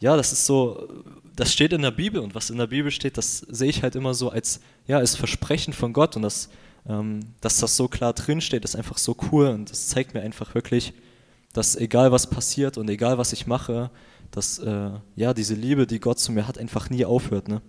ja, 0.00 0.16
das 0.16 0.32
ist 0.32 0.44
so, 0.44 0.88
das 1.36 1.52
steht 1.52 1.72
in 1.72 1.82
der 1.82 1.92
Bibel 1.92 2.20
und 2.20 2.34
was 2.34 2.50
in 2.50 2.58
der 2.58 2.66
Bibel 2.66 2.90
steht, 2.90 3.16
das 3.16 3.38
sehe 3.38 3.70
ich 3.70 3.84
halt 3.84 3.94
immer 3.94 4.12
so 4.12 4.30
als, 4.30 4.58
ja, 4.88 4.98
als 4.98 5.14
Versprechen 5.14 5.72
von 5.72 5.92
Gott 5.92 6.16
und 6.16 6.22
das, 6.22 6.48
ähm, 6.88 7.20
dass 7.40 7.58
das 7.58 7.76
so 7.76 7.86
klar 7.86 8.12
drin 8.12 8.40
steht, 8.40 8.64
ist 8.64 8.74
einfach 8.74 8.98
so 8.98 9.16
cool 9.30 9.50
und 9.50 9.70
das 9.70 9.86
zeigt 9.86 10.14
mir 10.14 10.22
einfach 10.22 10.56
wirklich, 10.56 10.94
dass 11.52 11.76
egal 11.76 12.10
was 12.10 12.28
passiert 12.28 12.76
und 12.76 12.90
egal 12.90 13.18
was 13.18 13.32
ich 13.32 13.46
mache, 13.46 13.92
dass 14.32 14.58
äh, 14.58 14.90
ja 15.14 15.32
diese 15.32 15.54
Liebe, 15.54 15.86
die 15.86 16.00
Gott 16.00 16.18
zu 16.18 16.32
mir 16.32 16.48
hat, 16.48 16.58
einfach 16.58 16.90
nie 16.90 17.04
aufhört. 17.04 17.46
Ne? 17.46 17.62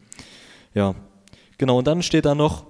Ja, 0.73 0.95
genau. 1.57 1.77
Und 1.77 1.87
dann 1.87 2.03
steht 2.03 2.25
da 2.25 2.35
noch, 2.35 2.65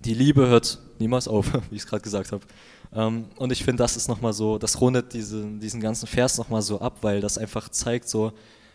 die 0.00 0.14
Liebe 0.14 0.46
hört 0.48 0.78
niemals 0.98 1.28
auf, 1.28 1.52
wie 1.70 1.76
ich 1.76 1.82
es 1.82 1.86
gerade 1.86 2.02
gesagt 2.02 2.32
habe. 2.32 2.44
Ähm, 2.92 3.26
und 3.36 3.52
ich 3.52 3.64
finde, 3.64 3.82
das 3.82 3.96
ist 3.96 4.08
nochmal 4.08 4.32
so, 4.32 4.58
das 4.58 4.80
rundet 4.80 5.12
diese, 5.12 5.44
diesen 5.58 5.80
ganzen 5.80 6.06
Vers 6.06 6.38
nochmal 6.38 6.62
so 6.62 6.80
ab, 6.80 6.98
weil 7.02 7.20
das 7.20 7.38
einfach 7.38 7.68
zeigt 7.68 8.08
so, 8.08 8.32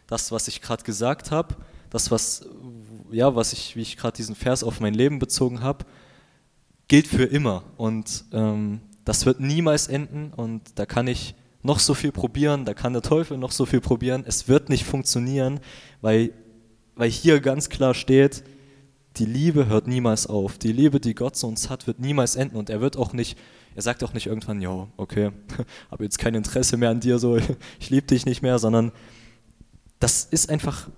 das, 0.08 0.32
was 0.32 0.48
ich 0.48 0.62
gerade 0.62 0.84
gesagt 0.84 1.32
habe, 1.32 1.56
das, 1.90 2.12
was, 2.12 2.46
ja, 3.12 3.36
was 3.36 3.54
ich, 3.54 3.76
wie 3.76 3.82
ich 3.82 3.98
gerade 3.98 4.16
diesen 4.16 4.36
Vers 4.36 4.64
auf 4.64 4.80
mein 4.80 4.94
Leben 4.94 5.20
bezogen 5.20 5.62
habe, 5.62 5.86
gilt 6.88 7.08
für 7.08 7.24
immer. 7.24 7.64
Und 7.78 8.26
ähm, 8.32 8.82
das 9.06 9.26
wird 9.26 9.40
niemals 9.40 9.88
enden 9.88 10.34
und 10.36 10.62
da 10.76 10.86
kann 10.86 11.08
ich 11.08 11.36
noch 11.62 11.80
so 11.80 11.94
viel 11.94 12.12
probieren, 12.12 12.66
da 12.66 12.74
kann 12.74 12.94
der 12.94 13.02
Teufel 13.02 13.38
noch 13.38 13.52
so 13.52 13.66
viel 13.66 13.82
probieren, 13.82 14.24
es 14.26 14.48
wird 14.48 14.70
nicht 14.70 14.86
funktionieren, 14.86 15.60
weil 16.02 16.32
weil 17.00 17.10
hier 17.10 17.39
ganz 17.39 17.70
klar 17.70 17.94
steht, 17.94 18.44
die 19.15 19.25
Liebe 19.25 19.68
hört 19.68 19.88
niemals 19.88 20.27
auf. 20.27 20.58
Die 20.58 20.74
Liebe, 20.74 21.00
die 21.00 21.15
Gott 21.15 21.38
zu 21.38 21.48
uns 21.48 21.70
hat, 21.70 21.88
wird 21.88 22.01
niemals 22.01 22.36
enden. 22.36 22.58
Und 22.58 22.70
er 22.70 22.82
wird 22.82 22.98
auch 22.98 23.13
nicht, 23.13 23.38
er 23.74 23.82
sagt 23.82 24.03
auch 24.03 24.12
nicht 24.12 24.27
irgendwann, 24.27 24.60
ja, 24.60 24.86
okay, 24.98 25.32
habe 25.91 26.03
jetzt 26.03 26.19
kein 26.19 26.36
Interesse 26.36 26.76
mehr 26.76 26.89
an 26.89 27.00
dir, 27.00 27.17
so, 27.17 27.38
ich 27.80 27.89
liebe 27.89 28.06
dich 28.06 28.26
nicht 28.26 28.41
mehr, 28.41 28.60
sondern 28.60 28.91
das 30.00 30.26
ist 30.26 30.50
einfach, 30.50 30.89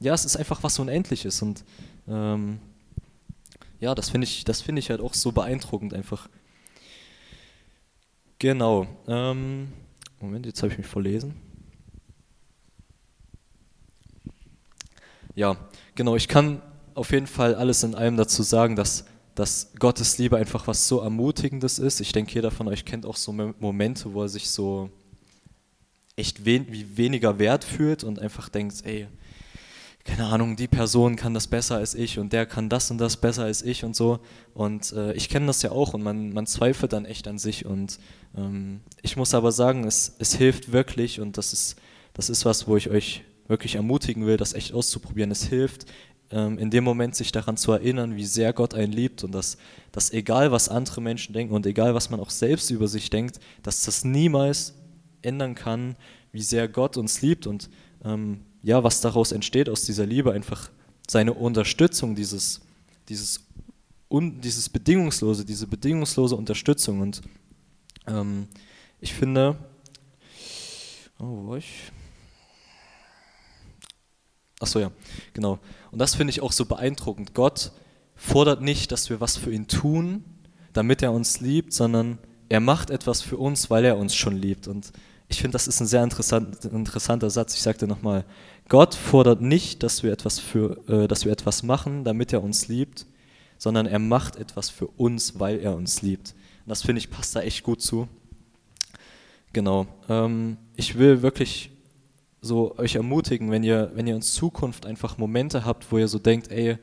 ja, 0.00 0.12
es 0.12 0.26
ist 0.26 0.36
einfach 0.36 0.62
was 0.62 0.78
Unendliches. 0.78 1.40
Und 1.40 1.64
ähm, 2.06 2.58
ja, 3.80 3.94
das 3.94 4.10
finde 4.10 4.26
ich, 4.26 4.44
das 4.44 4.68
ich 4.68 4.90
halt 4.90 5.00
auch 5.00 5.14
so 5.14 5.32
beeindruckend 5.32 5.94
einfach. 5.94 6.28
Genau. 8.38 8.86
Ähm, 9.06 9.72
Moment, 10.20 10.44
jetzt 10.44 10.62
habe 10.62 10.72
ich 10.72 10.76
mich 10.76 10.86
verlesen. 10.86 11.47
Ja, 15.38 15.56
genau, 15.94 16.16
ich 16.16 16.26
kann 16.26 16.60
auf 16.94 17.12
jeden 17.12 17.28
Fall 17.28 17.54
alles 17.54 17.84
in 17.84 17.94
allem 17.94 18.16
dazu 18.16 18.42
sagen, 18.42 18.74
dass, 18.74 19.04
dass 19.36 19.70
Gottes 19.78 20.18
Liebe 20.18 20.36
einfach 20.36 20.66
was 20.66 20.88
so 20.88 21.00
Ermutigendes 21.00 21.78
ist. 21.78 22.00
Ich 22.00 22.10
denke, 22.10 22.34
jeder 22.34 22.50
von 22.50 22.66
euch 22.66 22.84
kennt 22.84 23.06
auch 23.06 23.14
so 23.14 23.32
Momente, 23.32 24.12
wo 24.12 24.22
er 24.22 24.28
sich 24.28 24.50
so 24.50 24.90
echt 26.16 26.44
wen, 26.44 26.66
weniger 26.96 27.38
wert 27.38 27.62
fühlt 27.62 28.02
und 28.02 28.18
einfach 28.18 28.48
denkt, 28.48 28.84
ey, 28.84 29.06
keine 30.04 30.26
Ahnung, 30.26 30.56
die 30.56 30.66
Person 30.66 31.14
kann 31.14 31.34
das 31.34 31.46
besser 31.46 31.76
als 31.76 31.94
ich 31.94 32.18
und 32.18 32.32
der 32.32 32.44
kann 32.44 32.68
das 32.68 32.90
und 32.90 32.98
das 32.98 33.16
besser 33.16 33.44
als 33.44 33.62
ich 33.62 33.84
und 33.84 33.94
so. 33.94 34.18
Und 34.54 34.92
äh, 34.92 35.12
ich 35.12 35.28
kenne 35.28 35.46
das 35.46 35.62
ja 35.62 35.70
auch 35.70 35.94
und 35.94 36.02
man, 36.02 36.32
man 36.32 36.48
zweifelt 36.48 36.92
dann 36.92 37.04
echt 37.04 37.28
an 37.28 37.38
sich. 37.38 37.64
Und 37.64 38.00
ähm, 38.36 38.80
ich 39.02 39.16
muss 39.16 39.34
aber 39.34 39.52
sagen, 39.52 39.84
es, 39.84 40.16
es 40.18 40.34
hilft 40.34 40.72
wirklich 40.72 41.20
und 41.20 41.38
das 41.38 41.52
ist, 41.52 41.76
das 42.14 42.28
ist 42.28 42.44
was, 42.44 42.66
wo 42.66 42.76
ich 42.76 42.90
euch 42.90 43.22
wirklich 43.48 43.74
ermutigen 43.74 44.26
will, 44.26 44.36
das 44.36 44.52
echt 44.52 44.72
auszuprobieren. 44.72 45.30
Es 45.30 45.44
hilft, 45.44 45.86
ähm, 46.30 46.58
in 46.58 46.70
dem 46.70 46.84
Moment 46.84 47.16
sich 47.16 47.32
daran 47.32 47.56
zu 47.56 47.72
erinnern, 47.72 48.16
wie 48.16 48.24
sehr 48.24 48.52
Gott 48.52 48.74
einen 48.74 48.92
liebt 48.92 49.24
und 49.24 49.32
dass, 49.32 49.56
dass 49.92 50.12
egal 50.12 50.52
was 50.52 50.68
andere 50.68 51.00
Menschen 51.00 51.32
denken 51.32 51.54
und 51.54 51.66
egal 51.66 51.94
was 51.94 52.10
man 52.10 52.20
auch 52.20 52.30
selbst 52.30 52.70
über 52.70 52.86
sich 52.86 53.10
denkt, 53.10 53.40
dass 53.62 53.82
das 53.84 54.04
niemals 54.04 54.74
ändern 55.22 55.54
kann, 55.54 55.96
wie 56.32 56.42
sehr 56.42 56.68
Gott 56.68 56.96
uns 56.96 57.22
liebt 57.22 57.46
und 57.46 57.70
ähm, 58.04 58.40
ja, 58.62 58.84
was 58.84 59.00
daraus 59.00 59.32
entsteht 59.32 59.68
aus 59.68 59.84
dieser 59.84 60.04
Liebe, 60.04 60.32
einfach 60.32 60.70
seine 61.08 61.32
Unterstützung, 61.32 62.14
dieses, 62.14 62.60
dieses, 63.08 63.40
un, 64.10 64.40
dieses 64.40 64.68
bedingungslose, 64.68 65.44
diese 65.44 65.66
bedingungslose 65.66 66.36
Unterstützung 66.36 67.00
und 67.00 67.22
ähm, 68.06 68.48
ich 69.00 69.14
finde, 69.14 69.56
oh, 71.18 71.46
wo 71.46 71.56
ich? 71.56 71.90
Achso, 74.60 74.80
ja, 74.80 74.90
genau. 75.34 75.58
Und 75.90 75.98
das 75.98 76.14
finde 76.14 76.32
ich 76.32 76.42
auch 76.42 76.52
so 76.52 76.64
beeindruckend. 76.64 77.34
Gott 77.34 77.72
fordert 78.16 78.60
nicht, 78.60 78.90
dass 78.92 79.08
wir 79.10 79.20
was 79.20 79.36
für 79.36 79.52
ihn 79.52 79.68
tun, 79.68 80.24
damit 80.72 81.02
er 81.02 81.12
uns 81.12 81.40
liebt, 81.40 81.72
sondern 81.72 82.18
er 82.48 82.60
macht 82.60 82.90
etwas 82.90 83.22
für 83.22 83.36
uns, 83.36 83.70
weil 83.70 83.84
er 83.84 83.96
uns 83.98 84.14
schon 84.14 84.36
liebt. 84.36 84.68
Und 84.68 84.92
ich 85.28 85.40
finde, 85.40 85.52
das 85.52 85.68
ist 85.68 85.80
ein 85.80 85.86
sehr 85.86 86.02
interessant, 86.02 86.64
interessanter 86.64 87.30
Satz. 87.30 87.54
Ich 87.54 87.62
sagte 87.62 87.86
nochmal, 87.86 88.24
Gott 88.68 88.94
fordert 88.94 89.40
nicht, 89.40 89.82
dass 89.82 90.02
wir, 90.02 90.12
etwas 90.12 90.38
für, 90.38 90.78
äh, 90.88 91.08
dass 91.08 91.24
wir 91.24 91.32
etwas 91.32 91.62
machen, 91.62 92.04
damit 92.04 92.32
er 92.32 92.42
uns 92.42 92.68
liebt, 92.68 93.06
sondern 93.58 93.86
er 93.86 93.98
macht 93.98 94.36
etwas 94.36 94.70
für 94.70 94.86
uns, 94.86 95.38
weil 95.38 95.60
er 95.60 95.74
uns 95.74 96.02
liebt. 96.02 96.34
Und 96.64 96.70
das 96.70 96.82
finde 96.82 97.00
ich 97.00 97.10
passt 97.10 97.36
da 97.36 97.40
echt 97.40 97.62
gut 97.62 97.82
zu. 97.82 98.08
Genau. 99.52 99.86
Ähm, 100.08 100.56
ich 100.76 100.98
will 100.98 101.22
wirklich 101.22 101.70
so 102.40 102.76
euch 102.78 102.94
ermutigen, 102.94 103.50
wenn 103.50 103.62
ihr, 103.62 103.90
wenn 103.94 104.06
ihr 104.06 104.14
in 104.14 104.22
Zukunft 104.22 104.86
einfach 104.86 105.18
Momente 105.18 105.64
habt, 105.64 105.90
wo 105.90 105.98
ihr 105.98 106.08
so 106.08 106.18
denkt, 106.18 106.50
ey, 106.50 106.78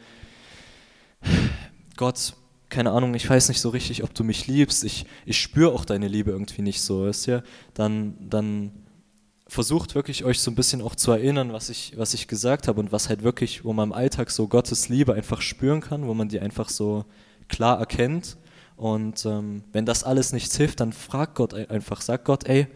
Gott, 1.96 2.34
keine 2.70 2.92
Ahnung, 2.92 3.14
ich 3.14 3.30
weiß 3.30 3.48
nicht 3.48 3.62
so 3.62 3.70
richtig, 3.70 4.04
ob 4.04 4.14
du 4.14 4.24
mich 4.24 4.48
liebst, 4.48 4.84
ich, 4.84 5.06
ich 5.26 5.40
spüre 5.40 5.72
auch 5.72 5.86
deine 5.86 6.08
Liebe 6.08 6.32
irgendwie 6.32 6.62
nicht 6.62 6.82
so, 6.82 7.06
weißt 7.06 7.28
ihr, 7.28 7.44
dann, 7.74 8.16
dann 8.20 8.72
versucht 9.48 9.96
wirklich 9.96 10.26
euch 10.26 10.40
so 10.40 10.52
ein 10.52 10.56
bisschen 10.56 10.82
auch 10.82 10.96
zu 10.96 11.12
erinnern, 11.12 11.54
was 11.54 11.70
ich, 11.70 11.94
was 11.98 12.14
ich 12.14 12.28
gesagt 12.28 12.68
habe 12.68 12.80
und 12.80 12.92
was 12.92 13.10
halt 13.10 13.24
wirklich, 13.24 13.64
wo 13.64 13.74
man 13.74 13.90
im 13.90 13.94
Alltag 13.94 14.32
so 14.32 14.48
Gottes 14.48 14.90
Liebe 14.90 15.14
einfach 15.14 15.42
spüren 15.42 15.82
kann, 15.82 16.08
wo 16.08 16.14
man 16.14 16.30
die 16.30 16.40
einfach 16.40 16.70
so 16.70 17.06
klar 17.48 17.80
erkennt. 17.80 18.38
Und 18.76 19.26
ähm, 19.26 19.64
wenn 19.72 19.86
das 19.86 20.04
alles 20.04 20.34
nichts 20.34 20.58
hilft, 20.58 20.80
dann 20.80 20.92
fragt 20.92 21.36
Gott 21.36 21.54
einfach, 21.54 22.02
sagt 22.02 22.26
Gott, 22.26 22.46
ey, 22.46 22.68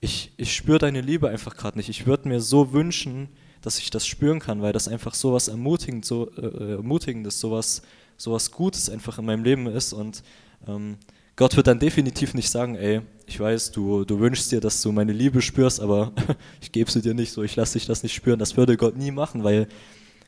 ich, 0.00 0.32
ich 0.36 0.54
spüre 0.54 0.78
deine 0.78 1.02
Liebe 1.02 1.28
einfach 1.28 1.56
gerade 1.56 1.76
nicht. 1.76 1.88
Ich 1.88 2.06
würde 2.06 2.28
mir 2.28 2.40
so 2.40 2.72
wünschen, 2.72 3.28
dass 3.60 3.78
ich 3.78 3.90
das 3.90 4.06
spüren 4.06 4.40
kann, 4.40 4.62
weil 4.62 4.72
das 4.72 4.88
einfach 4.88 5.14
so 5.14 5.34
was 5.34 5.48
ermutigend, 5.48 6.04
so, 6.04 6.30
äh, 6.36 6.76
ermutigendes, 6.76 7.38
so 7.38 7.50
was, 7.50 7.82
so 8.16 8.32
was 8.32 8.50
Gutes 8.50 8.88
einfach 8.88 9.18
in 9.18 9.26
meinem 9.26 9.44
Leben 9.44 9.66
ist. 9.66 9.92
Und 9.92 10.22
ähm, 10.66 10.96
Gott 11.36 11.56
wird 11.56 11.66
dann 11.66 11.78
definitiv 11.78 12.32
nicht 12.32 12.48
sagen, 12.48 12.76
ey, 12.76 13.02
ich 13.26 13.38
weiß, 13.38 13.72
du, 13.72 14.04
du 14.04 14.18
wünschst 14.18 14.50
dir, 14.50 14.60
dass 14.60 14.80
du 14.80 14.90
meine 14.92 15.12
Liebe 15.12 15.42
spürst, 15.42 15.80
aber 15.80 16.12
ich 16.62 16.72
gebe 16.72 16.90
sie 16.90 17.02
dir 17.02 17.14
nicht 17.14 17.32
so, 17.32 17.42
ich 17.42 17.54
lasse 17.56 17.74
dich 17.74 17.86
das 17.86 18.02
nicht 18.02 18.14
spüren. 18.14 18.38
Das 18.38 18.56
würde 18.56 18.78
Gott 18.78 18.96
nie 18.96 19.10
machen, 19.10 19.44
weil 19.44 19.68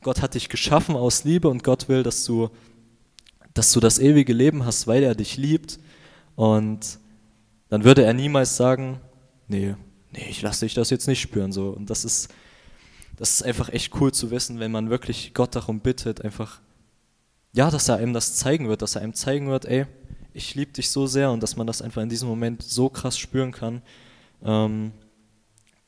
Gott 0.02 0.20
hat 0.20 0.34
dich 0.34 0.50
geschaffen 0.50 0.96
aus 0.96 1.24
Liebe 1.24 1.48
und 1.48 1.64
Gott 1.64 1.88
will, 1.88 2.02
dass 2.02 2.24
du, 2.24 2.50
dass 3.54 3.72
du 3.72 3.80
das 3.80 3.98
ewige 3.98 4.34
Leben 4.34 4.66
hast, 4.66 4.86
weil 4.86 5.02
er 5.02 5.14
dich 5.14 5.38
liebt. 5.38 5.78
Und 6.34 6.98
dann 7.70 7.84
würde 7.84 8.04
er 8.04 8.12
niemals 8.12 8.56
sagen, 8.56 9.00
nee, 9.52 9.76
nee, 10.12 10.26
ich 10.28 10.42
lasse 10.42 10.64
dich 10.64 10.74
das 10.74 10.90
jetzt 10.90 11.06
nicht 11.06 11.20
spüren. 11.20 11.52
So. 11.52 11.68
Und 11.70 11.90
das 11.90 12.04
ist, 12.04 12.28
das 13.16 13.30
ist 13.30 13.42
einfach 13.42 13.68
echt 13.68 13.94
cool 14.00 14.12
zu 14.12 14.30
wissen, 14.30 14.58
wenn 14.58 14.72
man 14.72 14.90
wirklich 14.90 15.34
Gott 15.34 15.54
darum 15.54 15.80
bittet, 15.80 16.22
einfach, 16.22 16.60
ja, 17.52 17.70
dass 17.70 17.88
er 17.88 17.96
einem 17.96 18.12
das 18.12 18.34
zeigen 18.34 18.68
wird, 18.68 18.82
dass 18.82 18.96
er 18.96 19.02
einem 19.02 19.14
zeigen 19.14 19.48
wird, 19.48 19.66
ey, 19.66 19.86
ich 20.34 20.54
liebe 20.54 20.72
dich 20.72 20.90
so 20.90 21.06
sehr 21.06 21.30
und 21.30 21.42
dass 21.42 21.56
man 21.56 21.66
das 21.66 21.82
einfach 21.82 22.02
in 22.02 22.08
diesem 22.08 22.28
Moment 22.28 22.62
so 22.62 22.88
krass 22.88 23.18
spüren 23.18 23.52
kann. 23.52 23.82
Ähm, 24.42 24.92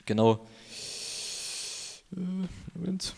genau. 0.05 0.47
Moment. 2.75 3.15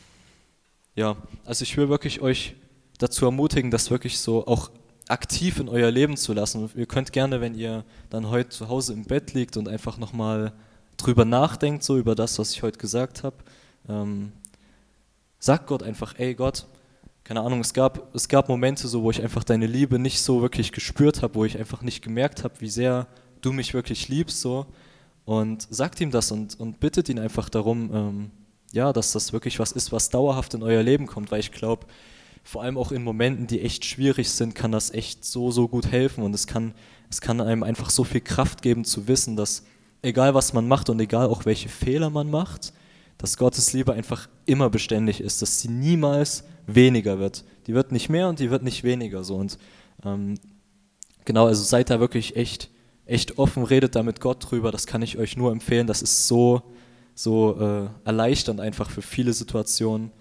Ja, 0.95 1.17
also 1.45 1.65
ich 1.65 1.77
will 1.77 1.89
wirklich 1.89 2.21
euch 2.21 2.55
dazu 2.99 3.27
ermutigen, 3.27 3.71
das 3.71 3.91
wirklich 3.91 4.19
so 4.19 4.47
auch 4.47 4.71
aktiv 5.09 5.61
in 5.61 5.69
euer 5.69 5.91
Leben 5.91 6.17
zu 6.17 6.33
lassen. 6.33 6.71
Ihr 6.75 6.87
könnt 6.87 7.13
gerne, 7.13 7.41
wenn 7.41 7.55
ihr 7.55 7.85
dann 8.11 8.29
heute 8.29 8.49
zu 8.51 8.69
Hause 8.69 8.93
im 8.93 9.05
Bett 9.05 9.35
liegt 9.35 9.57
und 9.57 9.69
einfach 9.69 9.99
nochmal 9.99 10.53
drüber 10.97 11.25
nachdenkt, 11.25 11.85
so 11.85 11.97
über 11.97 12.15
das, 12.15 12.39
was 12.39 12.53
ich 12.53 12.63
heute 12.63 12.79
gesagt 12.79 13.23
habe, 13.23 13.37
ähm, 13.89 14.33
sagt 15.39 15.67
Gott 15.67 15.83
einfach, 15.83 16.15
ey 16.19 16.35
Gott, 16.35 16.67
keine 17.23 17.41
Ahnung, 17.41 17.61
es 17.61 17.75
gab, 17.75 18.15
es 18.15 18.29
gab 18.29 18.49
Momente 18.49 18.89
so, 18.89 19.03
wo 19.03 19.11
ich 19.11 19.23
einfach 19.23 19.45
deine 19.45 19.67
Liebe 19.67 19.99
nicht 19.99 20.23
so 20.23 20.43
wirklich 20.43 20.73
gespürt 20.73 21.23
habe, 21.23 21.35
wo 21.35 21.45
ich 21.45 21.59
einfach 21.59 21.83
nicht 21.83 22.03
gemerkt 22.03 22.45
habe, 22.45 22.55
wie 22.61 22.69
sehr 22.69 23.07
du 23.41 23.53
mich 23.53 23.75
wirklich 23.75 24.09
liebst, 24.09 24.41
so. 24.41 24.67
Und 25.25 25.67
sagt 25.69 26.01
ihm 26.01 26.13
das 26.13 26.31
und, 26.31 26.59
und 26.61 26.79
bittet 26.79 27.09
ihn 27.09 27.19
einfach 27.19 27.49
darum, 27.49 27.91
ähm, 27.93 28.31
ja, 28.73 28.93
dass 28.93 29.11
das 29.11 29.33
wirklich 29.33 29.59
was 29.59 29.73
ist, 29.73 29.91
was 29.91 30.09
dauerhaft 30.11 30.55
in 30.55 30.63
euer 30.63 30.85
Leben 30.85 31.07
kommt, 31.07 31.33
weil 31.33 31.41
ich 31.41 31.51
glaube, 31.51 31.87
vor 32.47 32.63
allem 32.63 32.79
auch 32.79 32.93
in 32.93 33.03
Momenten, 33.03 33.49
die 33.49 33.61
echt 33.61 33.85
schwierig 33.85 34.31
sind, 34.31 34.55
kann 34.55 34.71
das 34.71 34.95
echt 34.95 35.25
so, 35.25 35.51
so 35.51 35.67
gut 35.67 35.89
helfen 35.89 36.23
und 36.23 36.33
es 36.33 36.47
kann, 36.47 36.75
es 37.11 37.21
kann 37.21 37.41
einem 37.41 37.65
einfach 37.65 37.91
so 37.91 38.05
viel 38.05 38.21
Kraft 38.21 38.63
geben 38.63 38.85
zu 38.85 39.09
wissen, 39.09 39.35
dass 39.35 39.65
egal 40.01 40.33
was 40.33 40.53
man 40.53 40.69
macht 40.69 40.89
und 40.89 41.01
egal 41.01 41.27
auch 41.27 41.45
welche 41.45 41.69
Fehler 41.69 42.09
man 42.09 42.31
macht, 42.31 42.73
dass 43.19 43.37
Gottes 43.37 43.73
Liebe 43.73 43.95
einfach 43.95 44.29
immer 44.45 44.71
beständig 44.71 45.21
ist, 45.21 45.43
dass 45.43 45.61
sie 45.61 45.69
niemals 45.69 46.45
weniger 46.69 47.19
wird. 47.19 47.45
Die 47.67 47.75
wird 47.75 47.91
nicht 47.91 48.09
mehr 48.11 48.29
und 48.29 48.39
die 48.39 48.49
wird 48.49 48.63
nicht 48.63 48.85
weniger 48.85 49.25
so. 49.25 49.35
Und 49.35 49.59
ähm, 50.05 50.35
genau, 51.25 51.47
also 51.47 51.65
seid 51.65 51.91
da 51.91 51.99
wirklich 51.99 52.37
echt, 52.37 52.71
echt 53.07 53.39
offen, 53.39 53.65
redet 53.65 53.97
da 53.97 54.05
mit 54.05 54.21
Gott 54.21 54.49
drüber. 54.49 54.71
Das 54.71 54.87
kann 54.87 55.03
ich 55.03 55.19
euch 55.19 55.37
nur 55.37 55.51
empfehlen. 55.51 55.89
Das 55.89 56.01
ist 56.01 56.29
so, 56.29 56.63
so 57.17 57.59
äh, 57.59 57.89
erleichternd 58.05 58.61
einfach 58.61 58.89
für 58.89 59.03
viele 59.03 59.33
Situationen. 59.33 60.13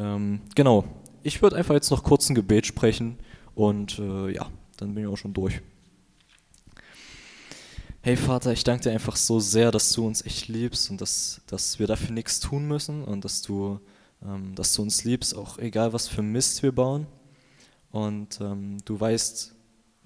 Ähm, 0.00 0.40
genau, 0.56 0.84
ich 1.24 1.40
würde 1.40 1.56
einfach 1.56 1.74
jetzt 1.74 1.90
noch 1.90 2.04
kurz 2.04 2.28
ein 2.28 2.34
Gebet 2.34 2.66
sprechen 2.66 3.18
und 3.54 3.98
äh, 3.98 4.30
ja, 4.30 4.46
dann 4.76 4.94
bin 4.94 5.04
ich 5.04 5.10
auch 5.10 5.16
schon 5.16 5.32
durch. 5.32 5.60
Hey 8.02 8.16
Vater, 8.16 8.52
ich 8.52 8.62
danke 8.62 8.84
dir 8.84 8.92
einfach 8.92 9.16
so 9.16 9.40
sehr, 9.40 9.72
dass 9.72 9.90
du 9.94 10.06
uns 10.06 10.24
echt 10.26 10.48
liebst 10.48 10.90
und 10.90 11.00
dass, 11.00 11.40
dass 11.46 11.78
wir 11.78 11.86
dafür 11.86 12.10
nichts 12.10 12.40
tun 12.40 12.68
müssen 12.68 13.02
und 13.02 13.24
dass 13.24 13.40
du, 13.40 13.80
ähm, 14.22 14.54
dass 14.54 14.74
du 14.74 14.82
uns 14.82 15.04
liebst, 15.04 15.34
auch 15.34 15.58
egal 15.58 15.94
was 15.94 16.08
für 16.08 16.20
Mist 16.20 16.62
wir 16.62 16.72
bauen. 16.72 17.06
Und 17.90 18.40
ähm, 18.42 18.76
du 18.84 19.00
weißt, 19.00 19.54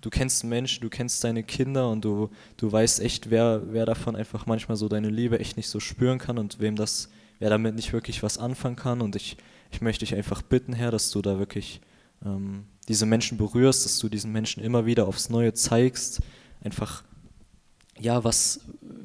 du 0.01 0.11
kennst 0.11 0.45
Menschen, 0.45 0.83
du 0.83 0.89
kennst 0.89 1.25
deine 1.25 1.43
Kinder 1.43 1.91
und 1.91 2.05
du, 2.05 2.31
du 2.59 2.71
weißt 2.71 3.01
echt, 3.01 3.31
wer, 3.31 3.63
wer 3.73 3.87
davon 3.87 4.15
einfach 4.15 4.47
manchmal 4.47 4.77
so 4.77 4.89
deine 4.89 5.09
Liebe 5.09 5.41
echt 5.41 5.57
nicht 5.57 5.69
so 5.69 5.81
spüren 5.81 6.19
kann 6.21 6.39
und 6.39 6.61
wem 6.61 6.77
das, 6.77 7.09
wer 7.41 7.51
damit 7.51 7.75
nicht 7.75 7.93
wirklich 7.93 8.23
was 8.23 8.39
anfangen 8.39 8.77
kann. 8.77 9.01
Und 9.01 9.17
ich, 9.17 9.37
ich 9.71 9.81
möchte 9.81 10.05
dich 10.05 10.15
einfach 10.15 10.43
bitten, 10.43 10.73
Herr, 10.73 10.91
dass 10.91 11.11
du 11.11 11.23
da 11.23 11.39
wirklich 11.39 11.81
ähm, 12.25 12.65
diese 12.89 13.07
Menschen 13.07 13.39
berührst, 13.39 13.85
dass 13.85 13.99
du 13.99 14.09
diesen 14.09 14.33
Menschen 14.33 14.63
immer 14.63 14.87
wieder 14.87 15.07
aufs 15.07 15.29
Neue 15.29 15.53
zeigst, 15.53 16.21
einfach 16.63 17.05
ja, 18.01 18.23
was, 18.25 18.61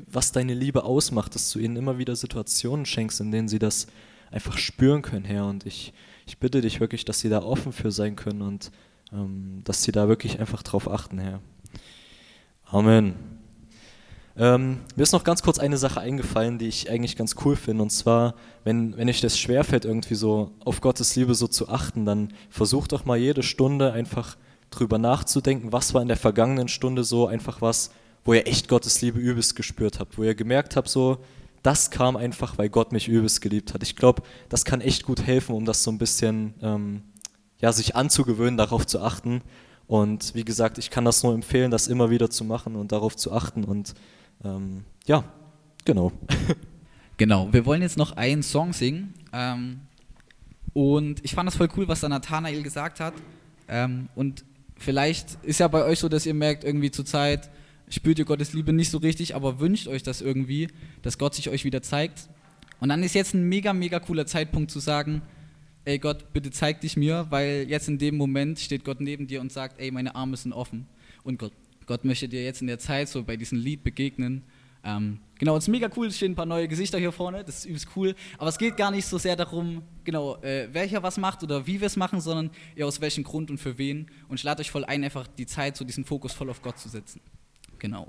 was 0.08 0.32
deine 0.32 0.54
Liebe 0.54 0.84
ausmacht, 0.84 1.36
dass 1.36 1.52
du 1.52 1.60
ihnen 1.60 1.76
immer 1.76 1.98
wieder 1.98 2.16
Situationen 2.16 2.86
schenkst, 2.86 3.20
in 3.22 3.32
denen 3.32 3.48
sie 3.48 3.60
das 3.60 3.88
einfach 4.32 4.58
spüren 4.58 5.02
können, 5.02 5.26
Herr. 5.26 5.48
Und 5.48 5.66
ich, 5.66 5.94
ich 6.26 6.38
bitte 6.38 6.62
dich 6.62 6.80
wirklich, 6.80 7.06
dass 7.06 7.20
sie 7.20 7.30
da 7.30 7.42
offen 7.42 7.72
für 7.72 7.92
sein 7.92 8.16
können 8.16 8.42
und 8.42 8.72
ähm, 9.12 9.62
dass 9.64 9.84
sie 9.84 9.92
da 9.92 10.08
wirklich 10.08 10.40
einfach 10.40 10.64
drauf 10.64 10.90
achten, 10.90 11.20
Herr. 11.20 11.42
Amen. 12.66 13.16
Ähm, 14.36 14.80
mir 14.96 15.04
ist 15.04 15.12
noch 15.12 15.24
ganz 15.24 15.44
kurz 15.44 15.60
eine 15.60 15.78
Sache 15.78 16.00
eingefallen, 16.00 16.58
die 16.58 16.68
ich 16.68 16.90
eigentlich 16.90 17.16
ganz 17.16 17.36
cool 17.46 17.56
finde. 17.56 17.84
Und 17.84 17.92
zwar, 17.92 18.34
wenn, 18.64 18.98
wenn 18.98 19.10
euch 19.10 19.22
das 19.22 19.38
schwerfällt, 19.38 19.86
irgendwie 19.86 20.16
so 20.16 20.52
auf 20.66 20.82
Gottes 20.82 21.16
Liebe 21.16 21.36
so 21.36 21.48
zu 21.48 21.70
achten, 21.70 22.06
dann 22.06 22.34
versucht 22.50 22.94
doch 22.94 23.06
mal 23.06 23.18
jede 23.18 23.44
Stunde 23.44 23.94
einfach 23.94 24.38
drüber 24.72 24.98
nachzudenken, 24.98 25.72
was 25.72 25.94
war 25.94 26.02
in 26.02 26.08
der 26.08 26.18
vergangenen 26.18 26.68
Stunde 26.68 27.04
so 27.04 27.28
einfach 27.28 27.62
was, 27.62 27.92
wo 28.26 28.34
ihr 28.34 28.48
echt 28.48 28.68
Gottes 28.68 29.02
Liebe 29.02 29.20
übelst 29.20 29.56
gespürt 29.56 30.00
habt, 30.00 30.18
wo 30.18 30.24
ihr 30.24 30.34
gemerkt 30.34 30.76
habt, 30.76 30.90
so, 30.90 31.20
das 31.62 31.92
kam 31.92 32.18
einfach, 32.18 32.58
weil 32.58 32.70
Gott 32.70 32.92
mich 32.92 33.08
übelst 33.08 33.42
geliebt 33.42 33.74
hat. 33.74 33.84
Ich 33.84 33.96
glaube, 33.96 34.24
das 34.50 34.66
kann 34.66 34.82
echt 34.82 35.04
gut 35.04 35.22
helfen, 35.22 35.56
um 35.56 35.66
das 35.66 35.84
so 35.84 35.92
ein 35.92 35.98
bisschen, 35.98 36.56
ähm, 36.62 37.04
ja, 37.60 37.72
sich 37.72 37.96
anzugewöhnen, 37.96 38.58
darauf 38.58 38.86
zu 38.86 39.00
achten. 39.00 39.42
Und 39.88 40.34
wie 40.36 40.44
gesagt, 40.44 40.78
ich 40.78 40.90
kann 40.90 41.06
das 41.06 41.24
nur 41.24 41.34
empfehlen, 41.34 41.72
das 41.72 41.88
immer 41.88 42.10
wieder 42.10 42.30
zu 42.30 42.44
machen 42.44 42.76
und 42.76 42.92
darauf 42.92 43.16
zu 43.16 43.32
achten. 43.32 43.64
Und 43.64 43.94
ähm, 44.44 44.84
ja, 45.06 45.24
genau. 45.86 46.12
Genau, 47.18 47.54
wir 47.54 47.66
wollen 47.66 47.82
jetzt 47.82 47.98
noch 47.98 48.18
einen 48.18 48.44
Song 48.44 48.74
singen. 48.74 49.14
Ähm, 49.32 49.82
und 50.74 51.24
ich 51.24 51.34
fand 51.34 51.48
das 51.48 51.56
voll 51.56 51.70
cool, 51.78 51.88
was 51.88 52.00
da 52.00 52.10
Nathanael 52.10 52.64
gesagt 52.64 53.00
hat. 53.00 53.14
Ähm, 53.68 54.10
und 54.16 54.44
vielleicht 54.78 55.38
ist 55.44 55.60
ja 55.60 55.68
bei 55.68 55.86
euch 55.86 56.00
so, 56.00 56.10
dass 56.10 56.26
ihr 56.26 56.34
merkt, 56.34 56.64
irgendwie 56.64 56.92
zur 56.92 57.06
Zeit, 57.06 57.50
spürt 57.88 58.18
ihr 58.18 58.26
Gottes 58.26 58.54
Liebe 58.54 58.74
nicht 58.74 58.90
so 58.90 58.98
richtig, 58.98 59.36
aber 59.36 59.60
wünscht 59.60 59.88
euch 59.88 60.02
das 60.02 60.22
irgendwie, 60.22 60.68
dass 61.04 61.18
Gott 61.18 61.36
sich 61.36 61.50
euch 61.50 61.64
wieder 61.64 61.84
zeigt. 61.84 62.30
Und 62.80 62.90
dann 62.90 63.04
ist 63.04 63.14
jetzt 63.14 63.36
ein 63.36 63.48
mega, 63.48 63.74
mega 63.74 64.00
cooler 64.00 64.26
Zeitpunkt 64.26 64.72
zu 64.72 64.80
sagen, 64.80 65.22
ey 65.86 66.00
Gott, 66.00 66.34
bitte 66.34 66.50
zeig 66.50 66.82
dich 66.82 66.98
mir, 66.98 67.28
weil 67.30 67.68
jetzt 67.70 67.88
in 67.88 68.00
dem 68.00 68.18
Moment 68.18 68.60
steht 68.60 68.84
Gott 68.84 69.00
neben 69.00 69.28
dir 69.28 69.42
und 69.42 69.52
sagt, 69.52 69.80
ey, 69.80 69.92
meine 69.92 70.16
Arme 70.16 70.36
sind 70.36 70.54
offen. 70.54 70.88
Und 71.24 71.38
Gott, 71.38 71.54
Gott 71.86 72.06
möchte 72.06 72.28
dir 72.28 72.44
jetzt 72.44 72.62
in 72.62 72.68
der 72.68 72.80
Zeit 72.80 73.10
so 73.10 73.24
bei 73.24 73.38
diesem 73.38 73.58
Lied 73.58 73.84
begegnen. 73.84 74.44
Ähm, 74.86 75.20
genau, 75.40 75.56
es 75.56 75.66
ist 75.66 75.70
mega 75.70 75.90
cool, 75.96 76.08
es 76.08 76.18
stehen 76.18 76.34
ein 76.34 76.36
paar 76.36 76.46
neue 76.46 76.68
Gesichter 76.68 76.98
hier 76.98 77.14
vorne, 77.14 77.44
das 77.44 77.60
ist 77.60 77.66
übelst 77.66 77.88
cool. 77.96 78.16
Aber 78.38 78.50
es 78.50 78.58
geht 78.58 78.76
gar 78.76 78.92
nicht 78.92 79.06
so 79.06 79.18
sehr 79.18 79.36
darum, 79.36 79.82
genau, 80.04 80.36
äh, 80.42 80.68
wer 80.72 80.84
hier 80.84 81.02
was 81.02 81.18
macht 81.18 81.42
oder 81.44 81.66
wie 81.66 81.80
wir 81.80 81.88
es 81.88 81.96
machen, 81.96 82.20
sondern 82.20 82.52
eher 82.76 82.86
aus 82.86 83.00
welchem 83.00 83.24
Grund 83.24 83.50
und 83.50 83.60
für 83.60 83.78
wen. 83.78 84.08
Und 84.28 84.36
ich 84.36 84.44
lade 84.44 84.60
euch 84.60 84.72
voll 84.72 84.84
ein, 84.84 85.04
einfach 85.04 85.28
die 85.28 85.46
Zeit, 85.46 85.78
so 85.78 85.86
diesen 85.86 86.04
Fokus 86.04 86.34
voll 86.34 86.50
auf 86.50 86.62
Gott 86.62 86.78
zu 86.80 86.90
setzen. 86.90 87.22
Genau. 87.80 88.08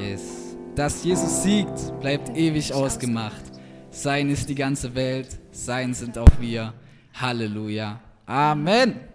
Yes. 0.00 0.56
Dass 0.74 1.04
Jesus 1.04 1.42
siegt, 1.42 2.00
bleibt 2.00 2.34
ewig 2.36 2.72
ausgemacht. 2.72 3.42
Sein 3.90 4.30
ist 4.30 4.48
die 4.48 4.54
ganze 4.54 4.94
Welt, 4.94 5.38
sein 5.52 5.94
sind 5.94 6.18
auch 6.18 6.40
wir. 6.40 6.74
Halleluja. 7.14 8.00
Amen. 8.26 9.13